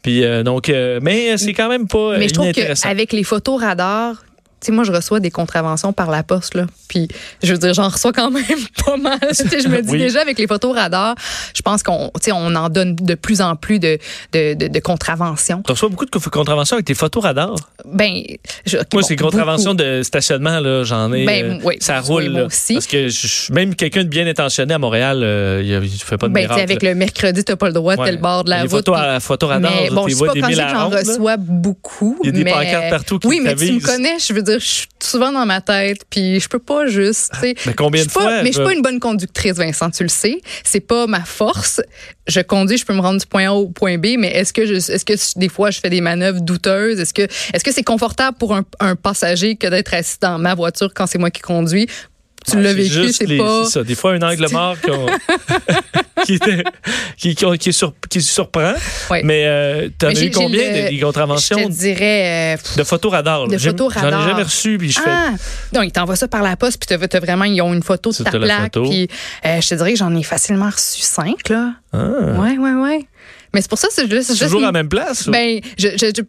Puis 0.02 0.24
euh, 0.24 0.42
donc, 0.42 0.68
euh, 0.68 1.00
mais 1.02 1.36
c'est 1.36 1.52
quand 1.52 1.68
même 1.68 1.86
pas 1.86 2.16
Mais 2.18 2.28
je 2.28 2.34
trouve 2.34 2.52
qu'avec 2.52 3.12
les 3.12 3.24
photos 3.24 3.60
radars, 3.60 4.16
sais, 4.66 4.72
moi, 4.72 4.84
je 4.84 4.92
reçois 4.92 5.20
des 5.20 5.30
contraventions 5.30 5.92
par 5.92 6.10
la 6.10 6.22
poste, 6.22 6.54
là. 6.54 6.66
Puis, 6.88 7.08
je 7.42 7.52
veux 7.52 7.58
dire, 7.58 7.72
j'en 7.74 7.88
reçois 7.88 8.12
quand 8.12 8.30
même 8.30 8.44
pas 8.84 8.96
mal. 8.96 9.18
Tu 9.32 9.60
je 9.62 9.68
me 9.68 9.80
dis 9.82 9.90
Oui. 9.90 9.98
déjà, 9.98 10.20
avec 10.22 10.38
les 10.38 10.46
photos 10.46 10.74
radars, 10.74 11.14
je 11.54 11.62
pense 11.62 11.82
qu'on, 11.82 12.10
tu 12.22 12.32
on 12.32 12.54
en 12.54 12.68
donne 12.68 12.94
de 12.96 13.14
plus 13.14 13.40
en 13.40 13.56
plus 13.56 13.78
de, 13.78 13.98
de, 14.32 14.54
de, 14.54 14.68
de 14.68 14.78
contraventions. 14.80 15.62
Tu 15.64 15.72
reçois 15.72 15.88
beaucoup 15.88 16.04
de 16.06 16.10
contraventions 16.10 16.74
avec 16.76 16.86
tes 16.86 16.94
photos 16.94 17.22
radars. 17.22 17.54
Ben, 17.84 18.22
je, 18.66 18.76
Moi, 18.76 18.84
bon, 18.90 19.02
c'est 19.02 19.16
contravention 19.16 19.72
beaucoup. 19.74 19.84
de 19.84 20.02
stationnement, 20.02 20.60
là, 20.60 20.82
j'en 20.84 21.12
ai. 21.12 21.24
Ben, 21.24 21.44
euh, 21.44 21.58
oui, 21.64 21.76
ça 21.80 22.00
oui, 22.00 22.06
roule. 22.08 22.30
moi 22.30 22.40
là. 22.40 22.46
aussi. 22.46 22.74
Parce 22.74 22.86
que 22.86 23.08
je- 23.08 23.52
même 23.52 23.74
quelqu'un 23.74 24.02
de 24.04 24.08
bien 24.08 24.26
intentionné 24.26 24.74
à 24.74 24.78
Montréal, 24.78 25.20
euh, 25.22 25.62
il, 25.64 25.84
il 25.84 25.88
fait 25.98 26.16
pas 26.18 26.28
de 26.28 26.32
Ben, 26.32 26.40
tu 26.42 26.46
miracle. 26.48 26.62
avec 26.62 26.82
le 26.82 26.94
mercredi, 26.94 27.44
t'as 27.44 27.56
pas 27.56 27.66
le 27.68 27.72
droit 27.72 27.94
de 27.96 28.00
Ouais. 28.00 28.06
tel 28.10 28.20
bord 28.20 28.44
de 28.44 28.50
la 28.50 28.56
les 28.56 28.62
route. 28.62 28.70
photos 28.70 28.96
à 28.98 29.20
photo 29.20 29.46
radar, 29.46 29.70
mais 29.72 29.90
bon, 29.90 30.04
tu 30.06 30.12
je 30.12 30.16
sais 30.16 30.26
pas 30.26 30.32
quand 30.34 30.50
j'en 30.50 30.88
reçois 30.88 31.36
beaucoup. 31.36 32.18
Il 32.22 32.26
y 32.26 32.28
a 32.30 32.32
des 32.32 32.50
pancartes 32.50 32.90
partout 32.90 33.18
qui 33.18 33.26
Oui, 33.28 33.40
mais 33.42 33.54
tu 33.54 33.72
me 33.72 33.80
connais, 33.80 34.18
je 34.18 34.32
veux 34.32 34.42
dire, 34.42 34.49
je 34.58 34.64
suis 34.66 34.86
souvent 35.02 35.32
dans 35.32 35.46
ma 35.46 35.60
tête, 35.60 35.98
puis 36.10 36.40
je 36.40 36.48
peux 36.48 36.58
pas 36.58 36.86
juste. 36.86 37.30
Mais 37.42 37.54
combien 37.76 38.02
je 38.02 38.06
de 38.06 38.10
suis 38.10 38.18
pas- 38.18 38.24
fois, 38.24 38.42
Mais 38.42 38.48
je 38.52 38.54
suis 38.56 38.64
pas 38.64 38.72
une 38.72 38.82
bonne 38.82 39.00
conductrice, 39.00 39.54
Vincent, 39.54 39.90
tu 39.90 40.02
le 40.02 40.08
sais. 40.08 40.40
C'est 40.64 40.80
pas 40.80 41.06
ma 41.06 41.20
force. 41.24 41.80
Je 42.26 42.40
conduis, 42.40 42.76
je 42.78 42.84
peux 42.84 42.94
me 42.94 43.00
rendre 43.00 43.18
du 43.20 43.26
point 43.26 43.48
A 43.48 43.52
au 43.52 43.68
point 43.68 43.98
B, 43.98 44.16
mais 44.18 44.28
est-ce 44.28 44.52
que 44.52 44.66
je, 44.66 44.74
est-ce 44.74 45.04
que 45.04 45.14
des 45.38 45.48
fois 45.48 45.70
je 45.70 45.80
fais 45.80 45.90
des 45.90 46.00
manœuvres 46.00 46.40
douteuses? 46.40 47.00
Est-ce 47.00 47.12
que, 47.14 47.22
est-ce 47.22 47.64
que 47.64 47.72
c'est 47.72 47.82
confortable 47.82 48.36
pour 48.38 48.54
un, 48.54 48.62
un 48.78 48.94
passager 48.96 49.56
que 49.56 49.66
d'être 49.66 49.92
assis 49.94 50.16
dans 50.20 50.38
ma 50.38 50.54
voiture 50.54 50.92
quand 50.94 51.06
c'est 51.06 51.18
moi 51.18 51.30
qui 51.30 51.40
conduis? 51.40 51.88
Tu 52.48 52.60
l'as 52.60 52.70
C'est 52.70 52.74
vécu, 52.74 53.12
c'est 53.12 53.36
pas. 53.36 53.64
ça. 53.66 53.82
Des 53.84 53.94
fois, 53.94 54.12
un 54.12 54.22
angle 54.22 54.46
mort 54.50 54.76
qui, 56.24 56.34
était- 56.34 56.64
qui, 57.16 57.34
qui, 57.34 57.58
qui 57.58 57.72
sur- 57.72 57.94
qui 58.08 58.20
surprend. 58.22 58.74
Ouais. 59.10 59.22
Mais 59.24 59.44
euh, 59.46 59.88
t'en 59.98 60.08
Mais 60.08 60.18
as 60.18 60.22
eu 60.24 60.30
combien 60.30 60.68
le- 60.68 60.90
des 60.90 60.96
Je 60.96 61.04
contraventions 61.04 61.56
te 61.68 61.72
dirais. 61.72 62.56
euh, 62.56 62.76
de 62.76 62.84
photos 62.84 63.12
radar? 63.12 63.46
là? 63.46 63.52
De 63.54 63.58
photos 63.58 63.92
J'en 63.94 64.08
ai 64.08 64.28
jamais 64.28 64.42
reçu, 64.42 64.78
puis 64.78 64.90
je 64.90 65.00
fais... 65.00 65.10
Ah! 65.10 65.30
Non, 65.74 65.82
ils 65.82 65.92
t'envoient 65.92 66.16
ça 66.16 66.28
par 66.28 66.42
la 66.42 66.56
poste, 66.56 66.78
puis 66.84 66.96
t'as, 67.08 67.20
vraiment, 67.20 67.44
ils 67.44 67.60
ont 67.62 67.72
une 67.74 67.82
photo 67.82 68.10
de 68.10 68.22
ta 68.22 68.30
plaque. 68.30 68.72
Puis 68.72 69.08
euh, 69.46 69.60
je 69.60 69.68
te 69.68 69.74
dirais 69.74 69.92
que 69.92 69.98
j'en 69.98 70.14
ai 70.14 70.22
facilement 70.22 70.70
reçu 70.70 71.02
cinq, 71.02 71.48
là. 71.48 71.72
Ah. 71.92 71.98
Ouais, 72.38 72.56
ouais, 72.58 72.72
ouais. 72.74 73.00
Mais 73.54 73.60
c'est 73.62 73.68
pour 73.68 73.78
ça 73.78 73.88
que 73.88 73.94
c'est 73.94 74.08
juste. 74.10 74.38
Toujours 74.38 74.62
à 74.62 74.66
la 74.66 74.72
même 74.72 74.88
place? 74.88 75.28
Ben, 75.28 75.60
je, 75.78 75.88
je- 75.96 76.12
je- 76.16 76.22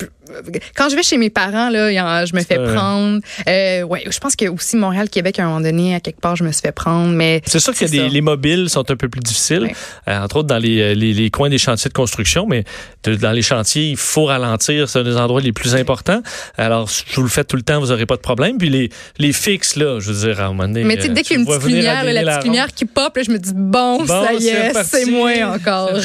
quand 0.76 0.88
je 0.90 0.96
vais 0.96 1.04
chez 1.04 1.18
mes 1.18 1.30
parents, 1.30 1.70
là, 1.70 2.26
je 2.26 2.34
me 2.36 2.42
fais 2.42 2.56
prendre. 2.56 3.20
Euh, 3.48 3.84
ouais, 3.84 4.04
je 4.10 4.18
pense 4.20 4.36
que 4.36 4.46
aussi 4.48 4.78
Montréal, 4.78 5.10
Québec, 5.10 5.38
à 5.40 5.44
un 5.44 5.48
moment 5.48 5.62
donné, 5.62 5.94
à 5.94 6.00
quelque 6.00 6.22
part, 6.22 6.36
je 6.36 6.44
me 6.44 6.52
suis 6.52 6.62
fait 6.62 6.72
prendre. 6.72 7.10
Mais 7.14 7.42
C'est 7.46 7.60
sûr 7.60 7.76
que 7.76 7.86
des- 7.86 8.10
les 8.10 8.22
mobiles 8.22 8.70
sont 8.70 8.90
un 8.90 8.96
peu 8.96 9.10
plus 9.10 9.20
difficiles, 9.22 9.64
Ouais. 9.64 9.76
euh, 10.08 10.20
entre 10.24 10.38
autres 10.38 10.48
dans 10.48 10.58
les, 10.58 10.96
les, 10.96 11.14
les 11.14 11.30
coins 11.30 11.50
des 11.50 11.58
chantiers 11.58 11.90
de 11.90 11.94
construction, 11.94 12.46
mais 12.48 12.64
de- 13.04 13.16
dans 13.16 13.32
les 13.34 13.42
chantiers, 13.42 13.90
il 13.90 13.98
faut 13.98 14.26
ralentir, 14.26 14.90
c'est 14.90 15.00
un 15.00 15.04
des 15.04 15.18
endroits 15.18 15.42
les 15.42 15.52
plus 15.52 15.76
importants. 15.76 16.22
Alors, 16.58 16.90
si 16.90 17.04
vous 17.14 17.24
le 17.24 17.30
faites 17.30 17.48
tout 17.48 17.58
le 17.58 17.62
temps, 17.64 17.80
vous 17.80 17.88
n'aurez 17.88 18.06
pas 18.06 18.16
de 18.16 18.22
problème. 18.22 18.58
Puis 18.58 18.70
les, 18.70 18.90
les 19.20 19.34
fixes, 19.34 19.76
là, 19.76 20.00
je 20.00 20.12
veux 20.12 20.28
dire, 20.28 20.40
à 20.42 20.46
un 20.46 20.48
moment 20.50 20.68
donné... 20.68 20.84
Mais 20.86 20.96
tu 20.96 21.04
sais, 21.04 21.10
euh, 21.10 21.14
dès 21.14 21.22
qu'il 21.24 21.36
y 21.36 21.40
a 21.40 21.42
une 21.42 21.46
petite 21.48 21.64
lumière, 21.66 22.04
la 22.06 22.24
petite 22.38 22.44
lumière 22.46 22.68
qui 22.74 22.86
pop, 22.86 23.16
là, 23.18 23.24
je 23.24 23.32
me 23.32 23.38
dis, 23.38 23.52
bon, 23.54 24.04
Bon, 24.06 24.08
ça 24.26 24.34
y 24.34 24.48
est, 24.48 24.72
c'est 24.86 25.06
moi 25.06 25.32
encore. 25.54 25.92
Bon, 25.92 26.00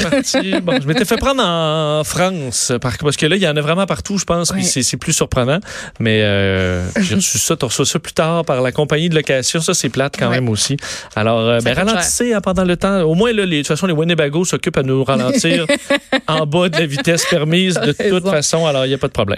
je 0.82 0.86
m'étais 0.86 1.04
fait 1.06 1.16
prendre 1.16 1.42
en 1.44 2.02
France, 2.04 2.72
par- 2.80 2.96
parce 2.98 3.16
que 3.16 3.26
là, 3.26 3.36
il 3.36 3.42
y 3.42 3.48
en 3.48 3.56
a 3.56 3.60
vraiment 3.60 3.86
partout, 3.86 4.18
je 4.18 4.24
pense, 4.24 4.52
puis 4.52 4.62
Ouais. 4.62 4.82
c'est 4.82 4.96
plus 4.96 5.12
surprenant. 5.12 5.58
Mais 6.00 6.22
euh, 6.22 6.86
j'ai 7.00 7.14
reçu 7.16 7.38
ça, 7.38 7.56
tu 7.56 7.64
reçois 7.64 7.86
ça 7.86 7.98
plus 7.98 8.12
tard 8.12 8.44
par 8.44 8.60
la 8.60 8.72
compagnie 8.72 9.08
de 9.08 9.14
location. 9.14 9.60
Ça, 9.60 9.74
c'est 9.74 9.88
plate 9.88 10.16
quand 10.18 10.28
Ouais. 10.28 10.36
même 10.36 10.48
aussi. 10.48 10.76
Alors, 11.14 11.40
euh, 11.40 11.58
ben, 11.64 11.74
ralentissez 11.74 12.32
hein, 12.34 12.40
pendant 12.40 12.64
le 12.64 12.76
temps. 12.76 13.00
Au 13.02 13.14
moins, 13.14 13.32
là, 13.32 13.44
les, 13.46 13.56
de 13.58 13.62
toute 13.62 13.68
façon, 13.68 13.86
les 13.86 13.92
Winnebago 13.92 14.44
s'occupent 14.44 14.76
à 14.78 14.82
nous 14.82 15.04
ralentir 15.04 15.66
en 16.28 16.46
bas 16.46 16.68
de 16.68 16.78
la 16.78 16.86
vitesse 16.86 17.24
permise 17.28 17.74
de 17.76 17.92
toute 17.92 17.98
Raison. 18.00 18.30
façon. 18.30 18.66
Alors, 18.66 18.84
il 18.84 18.88
n'y 18.88 18.94
a 18.94 18.98
pas 18.98 19.08
de 19.08 19.12
problème. 19.12 19.34